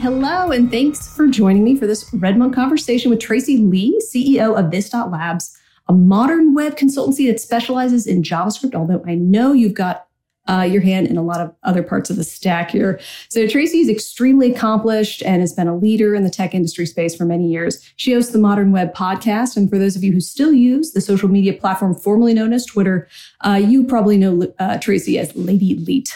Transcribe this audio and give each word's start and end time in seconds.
Hello, 0.00 0.50
and 0.50 0.70
thanks 0.70 1.14
for 1.14 1.26
joining 1.26 1.62
me 1.62 1.76
for 1.76 1.86
this 1.86 2.08
RedMonk 2.12 2.54
conversation 2.54 3.10
with 3.10 3.20
Tracy 3.20 3.58
Lee, 3.58 4.00
CEO 4.02 4.58
of 4.58 4.70
This 4.70 4.94
Labs, 4.94 5.54
a 5.88 5.92
modern 5.92 6.54
web 6.54 6.74
consultancy 6.74 7.30
that 7.30 7.38
specializes 7.38 8.06
in 8.06 8.22
JavaScript. 8.22 8.74
Although 8.74 9.02
I 9.06 9.16
know 9.16 9.52
you've 9.52 9.74
got 9.74 10.06
uh, 10.48 10.62
your 10.62 10.80
hand 10.80 11.08
in 11.08 11.18
a 11.18 11.22
lot 11.22 11.42
of 11.42 11.54
other 11.64 11.82
parts 11.82 12.08
of 12.08 12.16
the 12.16 12.24
stack 12.24 12.70
here. 12.70 12.98
So 13.28 13.46
Tracy 13.46 13.80
is 13.80 13.90
extremely 13.90 14.50
accomplished 14.50 15.22
and 15.22 15.42
has 15.42 15.52
been 15.52 15.68
a 15.68 15.76
leader 15.76 16.14
in 16.14 16.24
the 16.24 16.30
tech 16.30 16.54
industry 16.54 16.86
space 16.86 17.14
for 17.14 17.26
many 17.26 17.46
years. 17.46 17.92
She 17.96 18.14
hosts 18.14 18.32
the 18.32 18.38
Modern 18.38 18.72
Web 18.72 18.94
podcast, 18.94 19.54
and 19.54 19.68
for 19.68 19.78
those 19.78 19.96
of 19.96 20.02
you 20.02 20.12
who 20.12 20.20
still 20.22 20.54
use 20.54 20.92
the 20.92 21.02
social 21.02 21.28
media 21.28 21.52
platform 21.52 21.94
formerly 21.94 22.32
known 22.32 22.54
as 22.54 22.64
Twitter, 22.64 23.06
uh, 23.42 23.60
you 23.62 23.84
probably 23.84 24.16
know 24.16 24.50
uh, 24.58 24.78
Tracy 24.78 25.18
as 25.18 25.36
Lady 25.36 25.74
Leet. 25.74 26.10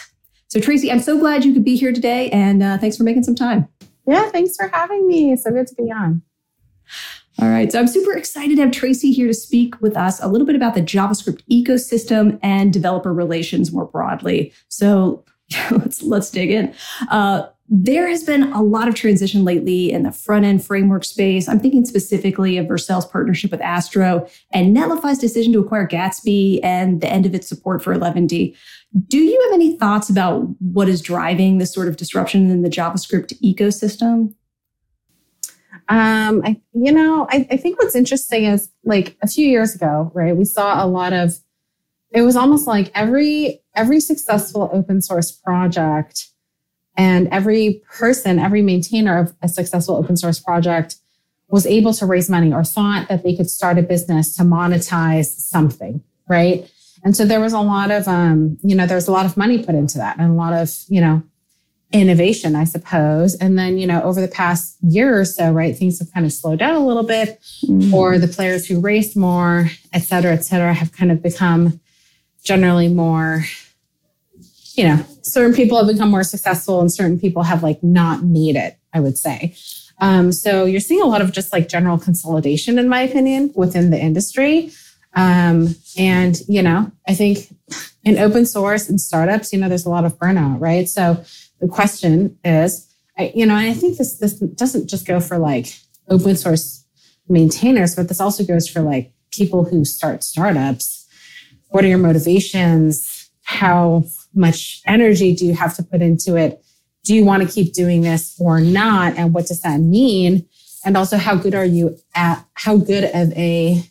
So, 0.55 0.61
Tracy, 0.61 0.89
I'm 0.89 1.01
so 1.01 1.19
glad 1.19 1.43
you 1.43 1.51
could 1.51 1.65
be 1.65 1.75
here 1.75 1.91
today, 1.91 2.29
and 2.29 2.63
uh, 2.63 2.77
thanks 2.77 2.95
for 2.95 3.03
making 3.03 3.23
some 3.23 3.35
time. 3.35 3.67
Yeah, 4.07 4.29
thanks 4.29 4.55
for 4.55 4.69
having 4.69 5.05
me. 5.05 5.35
So 5.35 5.51
good 5.51 5.67
to 5.67 5.75
be 5.75 5.91
on. 5.91 6.21
All 7.41 7.49
right. 7.49 7.69
So 7.69 7.77
I'm 7.77 7.89
super 7.89 8.13
excited 8.13 8.55
to 8.55 8.61
have 8.61 8.71
Tracy 8.71 9.11
here 9.11 9.27
to 9.27 9.33
speak 9.33 9.81
with 9.81 9.97
us 9.97 10.23
a 10.23 10.29
little 10.29 10.47
bit 10.47 10.55
about 10.55 10.73
the 10.73 10.81
JavaScript 10.81 11.41
ecosystem 11.51 12.39
and 12.41 12.71
developer 12.71 13.13
relations 13.13 13.73
more 13.73 13.83
broadly. 13.83 14.53
So 14.69 15.25
let's 15.71 16.01
let's 16.01 16.31
dig 16.31 16.51
in. 16.51 16.73
Uh, 17.09 17.47
there 17.67 18.07
has 18.07 18.23
been 18.23 18.53
a 18.53 18.61
lot 18.61 18.87
of 18.87 18.93
transition 18.93 19.43
lately 19.43 19.91
in 19.91 20.03
the 20.03 20.11
front 20.11 20.45
end 20.45 20.63
framework 20.63 21.03
space. 21.03 21.49
I'm 21.49 21.59
thinking 21.59 21.83
specifically 21.83 22.57
of 22.57 22.67
Vercel's 22.67 23.07
partnership 23.07 23.49
with 23.49 23.61
Astro 23.61 24.27
and 24.51 24.75
Netlify's 24.75 25.17
decision 25.17 25.51
to 25.53 25.59
acquire 25.59 25.87
Gatsby 25.87 26.59
and 26.61 27.01
the 27.01 27.11
end 27.11 27.25
of 27.25 27.33
its 27.33 27.47
support 27.47 27.83
for 27.83 27.91
Eleventy. 27.91 28.55
Do 29.07 29.17
you 29.17 29.41
have 29.45 29.53
any 29.53 29.77
thoughts 29.77 30.09
about 30.11 30.47
what 30.59 30.87
is 30.87 31.01
driving 31.01 31.57
this 31.57 31.73
sort 31.73 31.87
of 31.87 31.97
disruption 31.97 32.51
in 32.51 32.61
the 32.61 32.69
JavaScript 32.69 33.33
ecosystem? 33.41 34.35
Um, 35.89 36.41
I, 36.45 36.61
you 36.73 36.91
know, 36.91 37.27
I, 37.29 37.47
I 37.51 37.57
think 37.57 37.79
what's 37.79 37.95
interesting 37.95 38.45
is 38.45 38.69
like 38.83 39.17
a 39.21 39.27
few 39.27 39.47
years 39.47 39.75
ago, 39.75 40.11
right? 40.13 40.35
We 40.35 40.45
saw 40.45 40.83
a 40.83 40.87
lot 40.87 41.13
of, 41.13 41.35
it 42.11 42.21
was 42.21 42.35
almost 42.35 42.67
like 42.67 42.91
every, 42.95 43.61
every 43.75 43.99
successful 43.99 44.69
open 44.71 45.01
source 45.01 45.31
project 45.31 46.29
and 46.97 47.27
every 47.29 47.81
person, 47.97 48.39
every 48.39 48.61
maintainer 48.61 49.17
of 49.17 49.33
a 49.41 49.47
successful 49.47 49.95
open 49.95 50.17
source 50.17 50.39
project 50.39 50.95
was 51.49 51.65
able 51.65 51.93
to 51.93 52.05
raise 52.05 52.29
money 52.29 52.51
or 52.51 52.63
thought 52.63 53.07
that 53.07 53.23
they 53.23 53.35
could 53.35 53.49
start 53.49 53.77
a 53.77 53.83
business 53.83 54.35
to 54.35 54.43
monetize 54.43 55.27
something, 55.27 56.03
right? 56.27 56.69
And 57.03 57.15
so 57.15 57.23
there 57.23 57.39
was 57.39 57.53
a 57.53 57.59
lot 57.59 57.91
of, 57.91 58.07
um, 58.07 58.57
you 58.63 58.75
know, 58.75 58.87
there 58.87 58.95
was 58.97 59.07
a 59.07 59.11
lot 59.11 59.27
of 59.27 59.37
money 59.37 59.63
put 59.63 59.75
into 59.75 59.99
that 59.99 60.17
and 60.17 60.31
a 60.31 60.33
lot 60.33 60.53
of, 60.53 60.71
you 60.87 60.99
know, 61.01 61.21
innovation, 61.91 62.55
I 62.55 62.63
suppose. 62.63 63.35
And 63.35 63.59
then, 63.59 63.77
you 63.77 63.85
know, 63.85 64.01
over 64.01 64.19
the 64.19 64.27
past 64.27 64.75
year 64.81 65.19
or 65.19 65.23
so, 65.23 65.51
right, 65.51 65.77
things 65.77 65.99
have 65.99 66.11
kind 66.11 66.25
of 66.25 66.33
slowed 66.33 66.59
down 66.59 66.73
a 66.73 66.85
little 66.85 67.03
bit, 67.03 67.39
mm-hmm. 67.63 67.93
or 67.93 68.17
the 68.17 68.27
players 68.27 68.65
who 68.65 68.79
raced 68.79 69.15
more, 69.15 69.69
et 69.93 69.99
cetera, 69.99 70.33
et 70.33 70.43
cetera, 70.43 70.73
have 70.73 70.91
kind 70.91 71.11
of 71.11 71.21
become 71.21 71.79
generally 72.43 72.87
more, 72.87 73.45
you 74.77 74.83
know, 74.83 75.05
certain 75.21 75.53
people 75.53 75.77
have 75.77 75.87
become 75.87 76.09
more 76.09 76.23
successful 76.23 76.81
and 76.81 76.91
certain 76.91 77.19
people 77.19 77.43
have 77.43 77.63
like 77.63 77.81
not 77.83 78.23
made 78.23 78.55
it, 78.55 78.77
I 78.93 78.99
would 78.99 79.17
say. 79.17 79.55
Um, 79.99 80.31
so 80.31 80.65
you're 80.65 80.81
seeing 80.81 81.01
a 81.01 81.05
lot 81.05 81.21
of 81.21 81.31
just 81.31 81.53
like 81.53 81.69
general 81.69 81.97
consolidation, 81.97 82.77
in 82.77 82.89
my 82.89 83.01
opinion, 83.01 83.53
within 83.55 83.89
the 83.89 83.99
industry. 83.99 84.71
Um, 85.13 85.75
and, 85.97 86.37
you 86.49 86.61
know, 86.61 86.91
I 87.07 87.13
think 87.13 87.47
in 88.03 88.17
open 88.17 88.45
source 88.45 88.89
and 88.89 88.99
startups, 88.99 89.53
you 89.53 89.59
know, 89.59 89.69
there's 89.69 89.85
a 89.85 89.89
lot 89.89 90.05
of 90.05 90.17
burnout, 90.19 90.59
right? 90.59 90.89
So 90.89 91.23
the 91.61 91.67
question 91.67 92.37
is, 92.43 92.93
I, 93.17 93.31
you 93.33 93.45
know, 93.45 93.55
and 93.55 93.69
I 93.69 93.73
think 93.73 93.97
this 93.97 94.17
this 94.17 94.33
doesn't 94.33 94.89
just 94.89 95.07
go 95.07 95.21
for 95.21 95.37
like 95.37 95.67
open 96.09 96.35
source 96.35 96.85
maintainers, 97.29 97.95
but 97.95 98.09
this 98.09 98.19
also 98.19 98.43
goes 98.43 98.67
for 98.67 98.81
like 98.81 99.13
people 99.31 99.63
who 99.63 99.85
start 99.85 100.23
startups. 100.23 101.07
What 101.69 101.85
are 101.85 101.87
your 101.87 101.97
motivations? 101.97 103.14
How 103.45 104.03
much 104.33 104.81
energy 104.85 105.33
do 105.33 105.45
you 105.45 105.53
have 105.53 105.75
to 105.75 105.83
put 105.83 106.01
into 106.01 106.35
it? 106.35 106.63
Do 107.03 107.15
you 107.15 107.23
want 107.23 107.43
to 107.43 107.49
keep 107.49 107.73
doing 107.73 108.01
this 108.01 108.35
or 108.39 108.59
not? 108.59 109.15
And 109.15 109.33
what 109.33 109.45
does 109.45 109.61
that 109.61 109.79
mean? 109.79 110.47
And 110.83 110.97
also, 110.97 111.17
how 111.17 111.35
good 111.35 111.55
are 111.55 111.65
you 111.65 111.97
at 112.13 112.45
how 112.53 112.77
good 112.77 113.05
of 113.05 113.31
a 113.33 113.83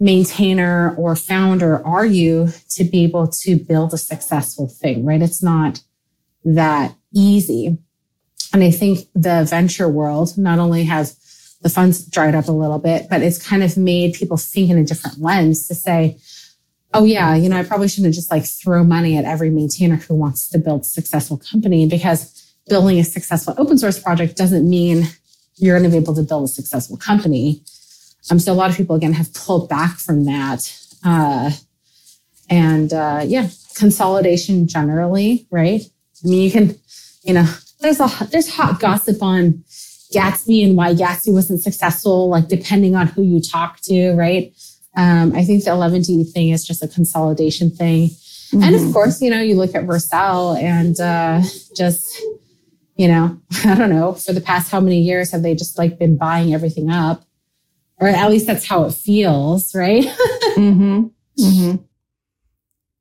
maintainer 0.00 0.94
or 0.96 1.14
founder 1.16 1.84
are 1.86 2.06
you 2.06 2.48
to 2.70 2.84
be 2.84 3.04
able 3.04 3.26
to 3.26 3.56
build 3.56 3.92
a 3.92 3.98
successful 3.98 4.68
thing, 4.68 5.04
right? 5.04 5.22
It's 5.22 5.42
not 5.42 5.82
that 6.44 6.94
easy. 7.14 7.78
And 8.52 8.62
I 8.64 8.70
think 8.70 9.00
the 9.14 9.44
venture 9.48 9.88
world 9.88 10.38
not 10.38 10.58
only 10.58 10.84
has 10.84 11.16
the 11.60 11.68
funds 11.68 12.06
dried 12.06 12.34
up 12.34 12.48
a 12.48 12.52
little 12.52 12.78
bit, 12.78 13.08
but 13.10 13.22
it's 13.22 13.44
kind 13.44 13.62
of 13.62 13.76
made 13.76 14.14
people 14.14 14.36
think 14.36 14.70
in 14.70 14.78
a 14.78 14.84
different 14.84 15.20
lens 15.20 15.66
to 15.68 15.74
say, 15.74 16.18
oh 16.94 17.04
yeah, 17.04 17.34
you 17.34 17.48
know, 17.48 17.56
I 17.56 17.64
probably 17.64 17.88
shouldn't 17.88 18.14
just 18.14 18.30
like 18.30 18.44
throw 18.44 18.84
money 18.84 19.16
at 19.16 19.24
every 19.24 19.50
maintainer 19.50 19.96
who 19.96 20.14
wants 20.14 20.48
to 20.50 20.58
build 20.58 20.82
a 20.82 20.84
successful 20.84 21.36
company 21.36 21.86
because 21.86 22.54
building 22.68 22.98
a 22.98 23.04
successful 23.04 23.54
open 23.58 23.78
source 23.78 23.98
project 23.98 24.36
doesn't 24.36 24.68
mean 24.68 25.04
you're 25.56 25.78
going 25.78 25.90
to 25.90 25.94
be 25.94 26.02
able 26.02 26.14
to 26.14 26.22
build 26.22 26.44
a 26.44 26.48
successful 26.48 26.96
company. 26.96 27.62
Um, 28.30 28.38
so 28.38 28.52
a 28.52 28.54
lot 28.54 28.70
of 28.70 28.76
people 28.76 28.96
again 28.96 29.12
have 29.14 29.32
pulled 29.34 29.68
back 29.68 29.98
from 29.98 30.24
that. 30.24 30.76
Uh, 31.04 31.50
and 32.50 32.92
uh, 32.92 33.22
yeah, 33.26 33.48
consolidation 33.74 34.66
generally, 34.66 35.46
right? 35.50 35.82
I 36.24 36.28
mean, 36.28 36.42
you 36.42 36.50
can, 36.50 36.78
you 37.22 37.34
know, 37.34 37.46
there's 37.80 38.00
a 38.00 38.08
there's 38.30 38.50
hot 38.50 38.80
gossip 38.80 39.22
on 39.22 39.64
Gatsby 40.12 40.66
and 40.66 40.76
why 40.76 40.94
Gatsby 40.94 41.32
wasn't 41.32 41.62
successful, 41.62 42.28
like 42.28 42.48
depending 42.48 42.96
on 42.96 43.06
who 43.06 43.22
you 43.22 43.40
talk 43.40 43.80
to, 43.82 44.12
right? 44.12 44.52
Um, 44.96 45.34
I 45.34 45.44
think 45.44 45.64
the 45.64 45.70
Eleventy 45.70 46.24
thing 46.24 46.50
is 46.50 46.66
just 46.66 46.82
a 46.82 46.88
consolidation 46.88 47.70
thing. 47.70 48.08
Mm-hmm. 48.08 48.62
And 48.62 48.74
of 48.74 48.80
mm-hmm. 48.80 48.92
course, 48.92 49.20
you 49.20 49.30
know, 49.30 49.40
you 49.40 49.54
look 49.54 49.74
at 49.74 49.84
Vercel 49.84 50.60
and 50.60 50.98
uh, 50.98 51.42
just, 51.76 52.20
you 52.96 53.08
know, 53.08 53.38
I 53.64 53.74
don't 53.74 53.90
know, 53.90 54.14
for 54.14 54.32
the 54.32 54.40
past 54.40 54.70
how 54.70 54.80
many 54.80 55.00
years 55.00 55.30
have 55.32 55.42
they 55.42 55.54
just 55.54 55.78
like 55.78 55.98
been 55.98 56.16
buying 56.16 56.54
everything 56.54 56.90
up? 56.90 57.24
Or 58.00 58.08
at 58.08 58.30
least 58.30 58.46
that's 58.46 58.64
how 58.64 58.84
it 58.84 58.94
feels, 58.94 59.74
right? 59.74 60.04
mm-hmm. 60.56 61.06
Mm-hmm. 61.38 61.76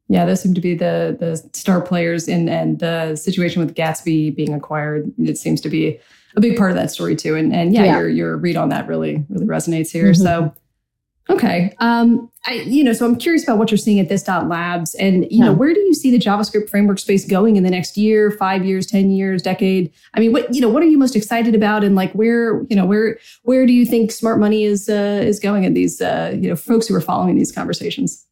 Yeah, 0.09 0.25
those 0.25 0.41
seem 0.41 0.53
to 0.53 0.61
be 0.61 0.73
the 0.73 1.15
the 1.19 1.37
star 1.53 1.81
players 1.81 2.27
in 2.27 2.47
and 2.47 2.79
the 2.79 3.15
situation 3.15 3.63
with 3.63 3.75
Gatsby 3.75 4.35
being 4.35 4.53
acquired. 4.53 5.11
It 5.19 5.37
seems 5.37 5.59
to 5.61 5.69
be 5.69 5.99
a 6.35 6.41
big 6.41 6.57
part 6.57 6.71
of 6.71 6.77
that 6.77 6.91
story 6.91 7.15
too. 7.15 7.35
And 7.35 7.53
and 7.53 7.73
yeah, 7.73 7.83
yeah. 7.83 7.97
your 7.97 8.09
your 8.09 8.37
read 8.37 8.55
on 8.55 8.69
that 8.69 8.87
really 8.87 9.25
really 9.29 9.45
resonates 9.45 9.91
here. 9.91 10.11
Mm-hmm. 10.11 10.23
So 10.23 10.53
okay, 11.29 11.73
um, 11.79 12.31
I 12.45 12.53
you 12.53 12.83
know, 12.83 12.93
so 12.93 13.05
I'm 13.05 13.15
curious 13.15 13.43
about 13.43 13.57
what 13.57 13.71
you're 13.71 13.77
seeing 13.77 13.99
at 13.99 14.09
this 14.09 14.23
dot 14.23 14.47
labs, 14.47 14.95
and 14.95 15.23
you 15.23 15.39
yeah. 15.39 15.45
know, 15.45 15.53
where 15.53 15.73
do 15.73 15.79
you 15.79 15.93
see 15.93 16.11
the 16.11 16.19
JavaScript 16.19 16.69
framework 16.69 16.99
space 16.99 17.25
going 17.25 17.55
in 17.55 17.63
the 17.63 17.69
next 17.69 17.97
year, 17.97 18.31
five 18.31 18.65
years, 18.65 18.85
ten 18.85 19.11
years, 19.11 19.41
decade? 19.41 19.91
I 20.13 20.19
mean, 20.19 20.31
what 20.31 20.53
you 20.53 20.61
know, 20.61 20.69
what 20.69 20.83
are 20.83 20.87
you 20.87 20.97
most 20.97 21.15
excited 21.15 21.55
about, 21.55 21.83
and 21.83 21.95
like 21.95 22.11
where 22.13 22.63
you 22.69 22.75
know 22.75 22.85
where 22.85 23.19
where 23.43 23.65
do 23.65 23.73
you 23.73 23.85
think 23.85 24.11
smart 24.11 24.39
money 24.39 24.63
is 24.63 24.89
uh, 24.89 25.21
is 25.23 25.39
going 25.39 25.65
at 25.65 25.73
these 25.73 26.01
uh, 26.01 26.35
you 26.39 26.49
know 26.49 26.55
folks 26.55 26.87
who 26.87 26.95
are 26.95 27.01
following 27.01 27.35
these 27.35 27.51
conversations? 27.51 28.27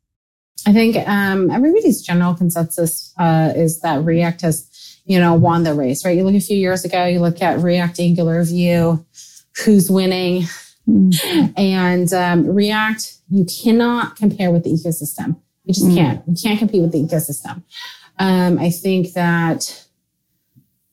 I 0.66 0.74
think 0.74 0.96
um, 1.08 1.52
everybody's 1.52 2.02
general 2.02 2.34
consensus 2.34 3.14
uh, 3.20 3.54
is 3.56 3.82
that 3.82 4.04
React 4.04 4.42
has, 4.42 5.00
you 5.06 5.20
know, 5.20 5.36
won 5.36 5.64
the 5.64 5.74
race, 5.76 6.04
right? 6.04 6.18
You 6.18 6.24
look 6.24 6.34
a 6.34 6.40
few 6.40 6.58
years 6.58 6.84
ago, 6.84 7.06
you 7.06 7.20
look 7.20 7.42
at 7.42 7.60
React 7.60 8.00
Angular 8.00 8.44
Vue, 8.44 9.06
who's 9.64 9.92
winning, 9.92 10.46
mm-hmm. 10.88 11.52
and 11.58 12.14
um, 12.14 12.48
React, 12.48 13.14
you 13.30 13.46
cannot 13.46 14.16
compare 14.16 14.52
with 14.52 14.64
the 14.64 14.72
ecosystem. 14.72 15.38
You 15.64 15.74
just 15.74 15.88
mm-hmm. 15.88 15.96
can't. 15.96 16.24
You 16.28 16.36
can't 16.42 16.60
compete 16.60 16.82
with 16.82 16.92
the 16.92 17.04
ecosystem. 17.04 17.64
Um, 18.18 18.60
I 18.60 18.70
think 18.70 19.14
that 19.14 19.86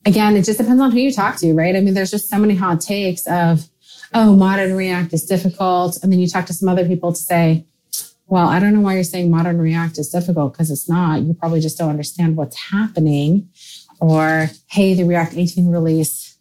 again, 0.05 0.37
it 0.37 0.45
just 0.45 0.59
depends 0.59 0.81
on 0.81 0.91
who 0.91 0.99
you 0.99 1.13
talk 1.13 1.37
to, 1.37 1.53
right? 1.55 1.77
I 1.77 1.81
mean, 1.81 1.95
there's 1.95 2.11
just 2.11 2.29
so 2.29 2.39
many 2.39 2.57
hot 2.57 2.81
takes 2.81 3.27
of, 3.27 3.69
oh, 4.15 4.35
modern 4.35 4.75
React 4.75 5.13
is 5.13 5.25
difficult, 5.25 6.03
and 6.03 6.13
then 6.13 6.19
you 6.19 6.27
talk 6.27 6.47
to 6.47 6.53
some 6.53 6.69
other 6.69 6.87
people 6.87 7.13
to 7.13 7.21
say 7.21 7.67
well, 8.33 8.49
I 8.49 8.61
don't 8.61 8.73
know 8.73 8.81
why 8.81 8.95
you're 8.95 9.05
saying 9.05 9.31
modern 9.31 9.59
React 9.59 9.99
is 9.99 10.09
difficult 10.09 10.55
because 10.55 10.71
it's 10.71 10.89
not. 10.89 11.21
You 11.21 11.35
probably 11.35 11.61
just 11.61 11.77
don't 11.77 11.91
understand 11.91 12.35
what's 12.35 12.59
happening. 12.71 13.51
Or, 14.01 14.49
hey, 14.71 14.95
the 14.95 15.05
React 15.05 15.37
18 15.37 15.69
release 15.71 16.39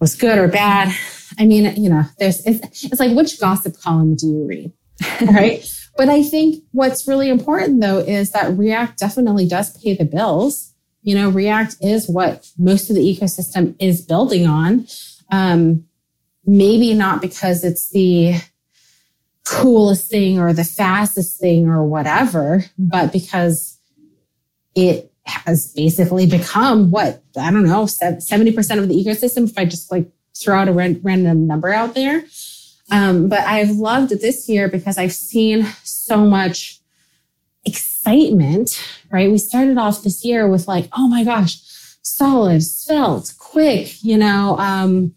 was 0.00 0.14
good 0.14 0.36
or 0.36 0.48
bad. 0.48 0.94
I 1.38 1.46
mean, 1.46 1.74
you 1.76 1.88
know, 1.88 2.04
there's, 2.18 2.44
it's, 2.46 2.84
it's 2.84 3.00
like 3.00 3.16
which 3.16 3.40
gossip 3.40 3.78
column 3.80 4.16
do 4.16 4.26
you 4.26 4.46
read? 4.46 4.72
right. 5.32 5.66
but 5.96 6.08
I 6.08 6.22
think 6.22 6.62
what's 6.70 7.08
really 7.08 7.28
important 7.28 7.80
though 7.80 7.98
is 7.98 8.30
that 8.32 8.56
React 8.56 8.98
definitely 8.98 9.48
does 9.48 9.76
pay 9.82 9.96
the 9.96 10.04
bills. 10.04 10.74
You 11.02 11.16
know, 11.16 11.30
React 11.30 11.76
is 11.80 12.08
what 12.08 12.48
most 12.58 12.88
of 12.88 12.96
the 12.96 13.02
ecosystem 13.02 13.74
is 13.80 14.02
building 14.02 14.46
on. 14.46 14.86
Um, 15.30 15.86
maybe 16.44 16.94
not 16.94 17.20
because 17.20 17.64
it's 17.64 17.90
the 17.90 18.34
coolest 19.44 20.10
thing 20.10 20.38
or 20.38 20.52
the 20.52 20.64
fastest 20.64 21.40
thing 21.40 21.68
or 21.68 21.84
whatever, 21.84 22.64
but 22.78 23.12
because 23.12 23.78
it 24.74 25.12
has 25.24 25.72
basically 25.74 26.26
become 26.26 26.90
what 26.90 27.22
I 27.38 27.50
don't 27.50 27.64
know, 27.64 27.84
70% 27.84 28.78
of 28.78 28.88
the 28.88 28.94
ecosystem 28.94 29.48
if 29.48 29.56
I 29.56 29.64
just 29.64 29.90
like 29.90 30.10
throw 30.36 30.60
out 30.60 30.68
a 30.68 30.72
random 30.72 31.46
number 31.46 31.72
out 31.72 31.94
there. 31.94 32.24
Um, 32.90 33.28
but 33.28 33.40
I've 33.40 33.70
loved 33.70 34.10
this 34.10 34.48
year 34.48 34.68
because 34.68 34.98
I've 34.98 35.14
seen 35.14 35.64
so 35.82 36.18
much 36.26 36.80
excitement, 37.64 38.82
right? 39.10 39.30
We 39.30 39.38
started 39.38 39.78
off 39.78 40.02
this 40.02 40.24
year 40.24 40.48
with 40.48 40.68
like, 40.68 40.88
oh 40.92 41.08
my 41.08 41.24
gosh, 41.24 41.58
solid, 42.02 42.62
svelte, 42.62 43.32
Qwik, 43.38 44.02
you 44.02 44.18
know, 44.18 44.56
um, 44.58 45.14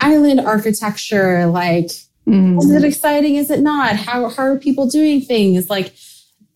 island 0.00 0.40
architecture, 0.40 1.46
like, 1.46 1.90
mm. 2.26 2.58
is 2.58 2.70
it 2.70 2.84
exciting? 2.84 3.36
Is 3.36 3.50
it 3.50 3.60
not? 3.60 3.96
How, 3.96 4.28
how 4.28 4.42
are 4.42 4.58
people 4.58 4.86
doing 4.86 5.20
things? 5.20 5.70
Like 5.70 5.94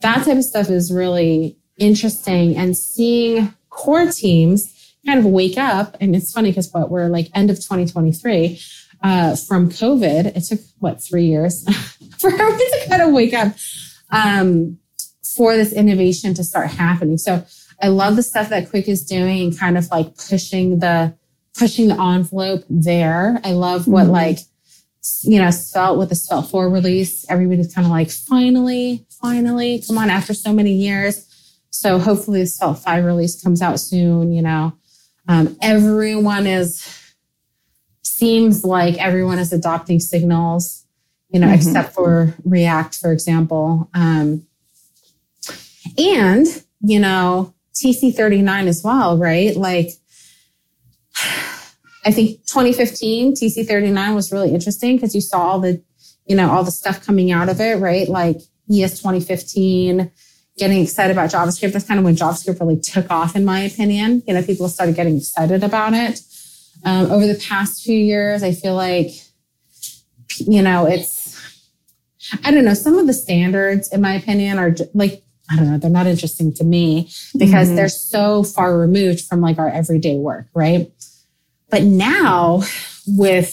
that 0.01 0.25
type 0.25 0.37
of 0.37 0.45
stuff 0.45 0.69
is 0.69 0.93
really 0.93 1.57
interesting 1.79 2.57
and 2.57 2.77
seeing 2.77 3.55
core 3.71 4.11
teams 4.11 4.80
kind 5.07 5.19
of 5.19 5.27
wake 5.27 5.59
up. 5.59 5.97
And 6.01 6.15
it's 6.15 6.33
funny 6.33 6.51
because 6.51 6.73
what 6.73 6.91
we're 6.91 7.09
like 7.09 7.29
end 7.35 7.51
of 7.51 7.57
2023 7.57 8.61
uh, 9.03 9.37
from 9.37 9.71
COVID, 9.71 10.37
it 10.37 10.41
took 10.43 10.61
what, 10.79 11.03
three 11.03 11.27
years 11.27 11.65
for 12.19 12.31
everyone 12.31 12.59
to 12.59 12.89
kind 12.89 13.03
of 13.03 13.13
wake 13.13 13.35
up 13.35 13.55
um, 14.11 14.79
for 15.37 15.57
this 15.57 15.73
innovation 15.73 16.35
to 16.35 16.45
start 16.45 16.69
happening. 16.69 17.19
So 17.19 17.45
I 17.83 17.89
love 17.89 18.17
the 18.17 18.23
stuff 18.23 18.51
that 18.51 18.71
Qwik 18.71 18.89
is 18.89 19.05
doing 19.05 19.43
and 19.43 19.59
kind 19.59 19.79
of 19.79 19.91
like 19.91 20.17
pushing 20.17 20.81
the 20.81 21.17
pushing 21.59 21.89
the 21.89 22.01
envelope 22.01 22.65
there. 22.71 23.41
I 23.43 23.53
love 23.53 23.89
what 23.89 24.05
mm-hmm. 24.05 24.13
like 24.13 24.39
you 25.23 25.41
know, 25.41 25.51
Svelte 25.51 25.99
with 25.99 26.11
the 26.11 26.15
Svelte 26.15 26.51
4 26.51 26.69
release. 26.69 27.25
Everybody's 27.29 27.75
kind 27.75 27.87
of 27.87 27.91
like, 27.91 28.11
finally, 28.11 29.07
finally, 29.21 29.83
come 29.87 29.99
on, 29.99 30.11
after 30.11 30.35
so 30.35 30.53
many 30.53 30.73
years. 30.73 31.27
So 31.71 31.99
hopefully 31.99 32.41
the 32.41 32.47
Svelte 32.47 32.79
5 32.79 33.05
release 33.05 33.43
comes 33.43 33.63
out 33.63 33.81
soon, 33.81 34.33
you 34.33 34.43
know. 34.43 34.75
Um, 35.29 35.57
everyone 35.63 36.47
is 36.47 37.01
seems 38.03 38.65
like 38.65 38.99
everyone 38.99 39.39
is 39.39 39.53
adopting 39.53 39.99
signals, 39.99 40.85
you 41.31 41.41
know, 41.41 41.47
mm-hmm. 41.47 41.55
except 41.55 41.95
for 41.95 42.35
React, 42.45 42.97
for 42.97 43.13
example. 43.13 43.89
Um, 43.95 44.47
and, 45.97 46.47
you 46.83 47.01
know, 47.01 47.55
TC39 47.75 48.67
as 48.67 48.83
well, 48.85 49.17
right? 49.17 49.57
Like, 49.57 49.89
I 52.05 52.13
think 52.13 52.47
2015 52.47 53.35
TC39 53.35 54.15
was 54.15 54.33
really 54.33 54.53
interesting 54.53 54.97
because 54.97 55.15
you 55.15 55.21
saw 55.21 55.41
all 55.41 55.61
the, 55.61 55.83
you 56.27 56.37
know, 56.37 56.51
all 56.51 56.65
the 56.65 56.71
stuff 56.71 57.05
coming 57.05 57.31
out 57.31 57.49
of 57.49 57.61
it, 57.61 57.79
right? 57.79 58.09
Like 58.09 58.37
ES 58.71 58.99
2015, 58.99 60.11
getting 60.61 60.83
excited 60.83 61.11
about 61.11 61.31
JavaScript. 61.31 61.73
That's 61.73 61.87
kind 61.87 61.99
of 61.99 62.05
when 62.05 62.15
JavaScript 62.15 62.61
really 62.61 62.79
took 62.79 63.11
off, 63.11 63.35
in 63.35 63.45
my 63.45 63.61
opinion. 63.61 64.23
You 64.29 64.35
know, 64.35 64.43
people 64.43 64.69
started 64.69 64.95
getting 64.95 65.17
excited 65.17 65.65
about 65.65 65.95
it. 65.95 66.21
Um, 66.85 67.11
over 67.11 67.27
the 67.27 67.35
past 67.35 67.83
few 67.83 67.97
years, 67.97 68.43
I 68.43 68.53
feel 68.53 68.75
like, 68.75 69.11
you 70.39 70.63
know, 70.63 70.87
it's, 70.87 71.37
I 72.45 72.51
don't 72.51 72.65
know, 72.65 72.75
some 72.75 72.99
of 72.99 73.07
the 73.07 73.13
standards, 73.15 73.91
in 73.93 74.03
my 74.03 74.13
opinion, 74.15 74.59
are 74.59 74.75
like, 74.95 75.25
I 75.51 75.57
don't 75.57 75.71
know, 75.71 75.79
they're 75.79 75.91
not 75.91 76.07
interesting 76.07 76.53
to 76.55 76.65
me 76.65 77.11
because 77.37 77.69
mm-hmm. 77.69 77.77
they're 77.77 77.89
so 77.89 78.45
far 78.45 78.79
removed 78.79 79.23
from 79.23 79.41
like 79.41 79.59
our 79.59 79.69
everyday 79.69 80.17
work, 80.17 80.47
right? 80.55 80.93
But 81.71 81.83
now 81.83 82.63
with 83.07 83.49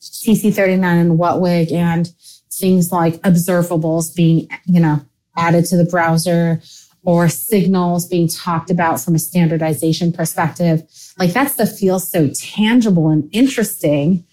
TC39 0.00 0.82
and 0.82 1.18
WHATWG 1.18 1.72
and 1.72 2.12
things 2.52 2.90
like 2.90 3.14
observables 3.22 4.14
being, 4.14 4.48
you 4.66 4.80
know, 4.80 5.00
added 5.38 5.64
to 5.66 5.76
the 5.76 5.84
browser 5.84 6.60
or 7.04 7.28
signals 7.28 8.06
being 8.06 8.28
talked 8.28 8.70
about 8.70 9.00
from 9.00 9.14
a 9.14 9.18
standardization 9.18 10.12
perspective. 10.12 10.82
Like 11.18 11.32
that 11.32 11.50
stuff 11.50 11.70
feels 11.70 12.10
so 12.10 12.28
tangible 12.34 13.08
and 13.08 13.28
interesting. 13.32 14.24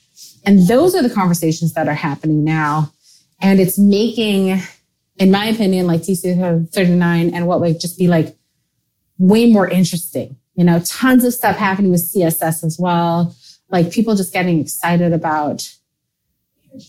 And 0.46 0.68
those 0.68 0.96
are 0.96 1.02
the 1.02 1.14
conversations 1.14 1.74
that 1.74 1.88
are 1.88 1.94
happening 1.94 2.44
now. 2.44 2.92
And 3.42 3.60
it's 3.60 3.78
making, 3.78 4.62
in 5.18 5.32
my 5.32 5.46
opinion, 5.46 5.88
like 5.88 6.02
TC39 6.02 7.34
and 7.34 7.46
WHATWG 7.46 7.80
just 7.80 7.98
be 7.98 8.08
like 8.08 8.36
way 9.18 9.52
more 9.52 9.68
interesting. 9.68 10.38
You 10.56 10.64
know, 10.64 10.80
tons 10.86 11.24
of 11.24 11.34
stuff 11.34 11.58
happening 11.58 11.92
with 11.92 12.02
CSS 12.02 12.64
as 12.64 12.78
well. 12.80 13.36
Like 13.70 13.92
people 13.92 14.16
just 14.16 14.34
getting 14.34 14.60
excited 14.60 15.14
about 15.14 15.70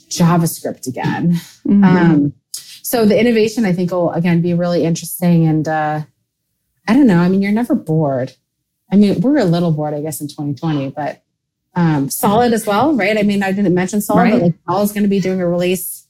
JavaScript 0.09 0.87
again. 0.87 1.33
Mm-hmm. 1.67 1.85
Um, 1.85 2.33
so 2.87 3.05
the 3.05 3.19
innovation, 3.19 3.65
I 3.65 3.73
think, 3.73 3.91
will 3.91 4.13
again 4.13 4.41
be 4.41 4.55
really 4.55 4.85
interesting. 4.85 5.45
And 5.45 5.67
uh, 5.67 6.03
I 6.87 6.93
don't 6.93 7.09
know. 7.09 7.19
I 7.19 7.29
mean, 7.29 7.43
you're 7.43 7.51
never 7.51 7.75
bored. 7.75 8.35
I 8.93 8.95
mean, 8.95 9.21
we're 9.21 9.39
a 9.39 9.45
little 9.45 9.73
bored, 9.73 9.93
I 9.93 10.03
guess, 10.03 10.21
in 10.21 10.29
2020, 10.29 10.91
but 10.91 11.25
um, 11.75 12.09
Solid 12.09 12.53
as 12.53 12.65
well, 12.65 12.95
right? 12.95 13.19
I 13.19 13.25
mean, 13.25 13.43
I 13.43 13.51
didn't 13.51 13.75
mention 13.75 14.01
Solid, 14.01 14.23
right. 14.23 14.33
but 14.35 14.43
like 14.43 14.55
Solid 14.69 14.85
is 14.85 14.93
going 14.93 15.03
to 15.03 15.09
be 15.09 15.19
doing 15.19 15.41
a 15.41 15.49
release. 15.49 16.07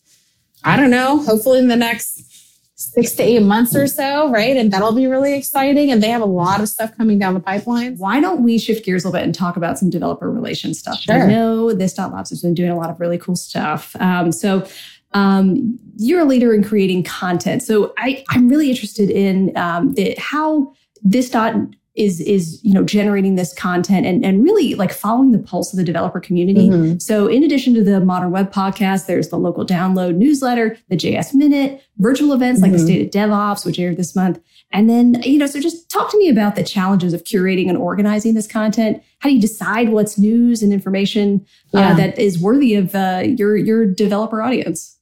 I 0.64 0.76
don't 0.76 0.90
know. 0.90 1.22
Hopefully, 1.22 1.60
in 1.60 1.68
the 1.68 1.76
next 1.76 2.26
six 2.74 3.12
to 3.12 3.22
eight 3.22 3.42
months 3.42 3.74
or 3.74 3.86
so, 3.86 4.30
right? 4.30 4.54
And 4.54 4.70
that'll 4.70 4.92
be 4.92 5.06
really 5.06 5.32
exciting. 5.32 5.90
And 5.90 6.02
they 6.02 6.10
have 6.10 6.20
a 6.20 6.26
lot 6.26 6.60
of 6.60 6.68
stuff 6.68 6.94
coming 6.94 7.18
down 7.18 7.32
the 7.32 7.40
pipeline. 7.40 7.96
Why 7.96 8.20
don't 8.20 8.42
we 8.42 8.58
shift 8.58 8.84
gears 8.84 9.02
a 9.02 9.08
little 9.08 9.18
bit 9.18 9.24
and 9.24 9.34
talk 9.34 9.56
about 9.56 9.78
some 9.78 9.88
developer 9.88 10.30
relations 10.30 10.78
stuff? 10.78 11.00
Sure. 11.00 11.22
I 11.22 11.26
know 11.26 11.72
this 11.72 11.96
Labs 11.96 12.28
has 12.28 12.42
been 12.42 12.52
doing 12.52 12.70
a 12.70 12.76
lot 12.76 12.90
of 12.90 13.00
really 13.00 13.16
cool 13.16 13.34
stuff. 13.34 13.96
Um, 13.98 14.30
so 14.30 14.68
um, 15.12 15.78
you're 15.96 16.20
a 16.20 16.24
leader 16.24 16.52
in 16.54 16.62
creating 16.62 17.04
content. 17.04 17.62
So 17.62 17.94
I, 17.98 18.24
I'm 18.30 18.48
really 18.48 18.70
interested 18.70 19.10
in 19.10 19.56
um, 19.56 19.94
the, 19.94 20.14
how 20.18 20.72
this 21.02 21.30
dot 21.30 21.54
is 21.96 22.20
is 22.20 22.60
you 22.62 22.74
know 22.74 22.84
generating 22.84 23.36
this 23.36 23.54
content 23.54 24.06
and 24.06 24.24
and 24.24 24.44
really 24.44 24.74
like 24.74 24.92
following 24.92 25.32
the 25.32 25.38
pulse 25.38 25.72
of 25.72 25.78
the 25.78 25.84
developer 25.84 26.20
community. 26.20 26.68
Mm-hmm. 26.68 26.98
So 26.98 27.26
in 27.26 27.42
addition 27.42 27.74
to 27.74 27.82
the 27.82 28.00
Modern 28.00 28.30
Web 28.30 28.52
podcast, 28.52 29.06
there's 29.06 29.30
the 29.30 29.38
local 29.38 29.64
download 29.64 30.16
newsletter, 30.16 30.76
the 30.88 30.96
JS 30.96 31.34
Minute, 31.34 31.82
virtual 31.98 32.32
events 32.32 32.60
mm-hmm. 32.60 32.70
like 32.70 32.72
the 32.72 32.78
mm-hmm. 32.78 32.86
State 32.86 33.14
of 33.14 33.30
DevOps, 33.30 33.64
which 33.64 33.78
aired 33.78 33.96
this 33.96 34.14
month. 34.14 34.40
And 34.72 34.90
then, 34.90 35.22
you 35.22 35.38
know, 35.38 35.46
so 35.46 35.60
just 35.60 35.88
talk 35.90 36.10
to 36.10 36.18
me 36.18 36.28
about 36.28 36.56
the 36.56 36.64
challenges 36.64 37.14
of 37.14 37.24
curating 37.24 37.68
and 37.68 37.78
organizing 37.78 38.34
this 38.34 38.46
content. 38.46 39.02
How 39.20 39.28
do 39.28 39.34
you 39.34 39.40
decide 39.40 39.90
what's 39.90 40.18
news 40.18 40.62
and 40.62 40.72
information 40.72 41.46
uh, 41.72 41.78
yeah. 41.78 41.92
uh, 41.92 41.94
that 41.94 42.18
is 42.18 42.38
worthy 42.40 42.74
of 42.74 42.94
uh, 42.94 43.22
your 43.24 43.56
your 43.56 43.86
developer 43.86 44.42
audience? 44.42 44.95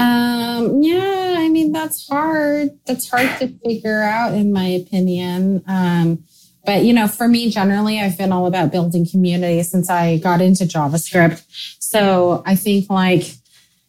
Um, 0.00 0.82
yeah, 0.82 1.36
I 1.38 1.48
mean, 1.48 1.72
that's 1.72 2.08
hard. 2.08 2.70
That's 2.86 3.10
hard 3.10 3.38
to 3.40 3.48
figure 3.64 4.02
out, 4.02 4.32
in 4.32 4.52
my 4.52 4.66
opinion. 4.66 5.62
Um, 5.66 6.24
but, 6.64 6.84
you 6.84 6.92
know, 6.92 7.06
for 7.06 7.28
me, 7.28 7.50
generally, 7.50 8.00
I've 8.00 8.16
been 8.16 8.32
all 8.32 8.46
about 8.46 8.72
building 8.72 9.06
community 9.06 9.62
since 9.62 9.90
I 9.90 10.18
got 10.18 10.40
into 10.40 10.64
JavaScript. 10.64 11.44
So 11.80 12.42
I 12.46 12.54
think, 12.54 12.88
like, 12.88 13.24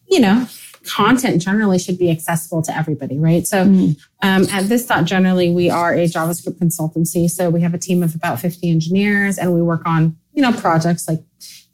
you 0.09 0.19
know, 0.19 0.47
content 0.85 1.41
generally 1.41 1.79
should 1.79 1.97
be 1.97 2.11
accessible 2.11 2.61
to 2.63 2.75
everybody, 2.75 3.17
right? 3.17 3.45
So 3.45 3.65
mm. 3.65 3.97
um, 4.21 4.43
at 4.51 4.63
This 4.63 4.85
Dot, 4.85 5.05
generally, 5.05 5.49
we 5.49 5.69
are 5.69 5.93
a 5.93 6.05
JavaScript 6.05 6.59
consultancy. 6.59 7.29
So 7.29 7.49
we 7.49 7.61
have 7.61 7.73
a 7.73 7.77
team 7.77 8.03
of 8.03 8.15
about 8.15 8.39
50 8.39 8.69
engineers 8.69 9.37
and 9.37 9.53
we 9.53 9.61
work 9.61 9.83
on, 9.85 10.17
you 10.33 10.41
know, 10.41 10.51
projects 10.51 11.07
like 11.07 11.19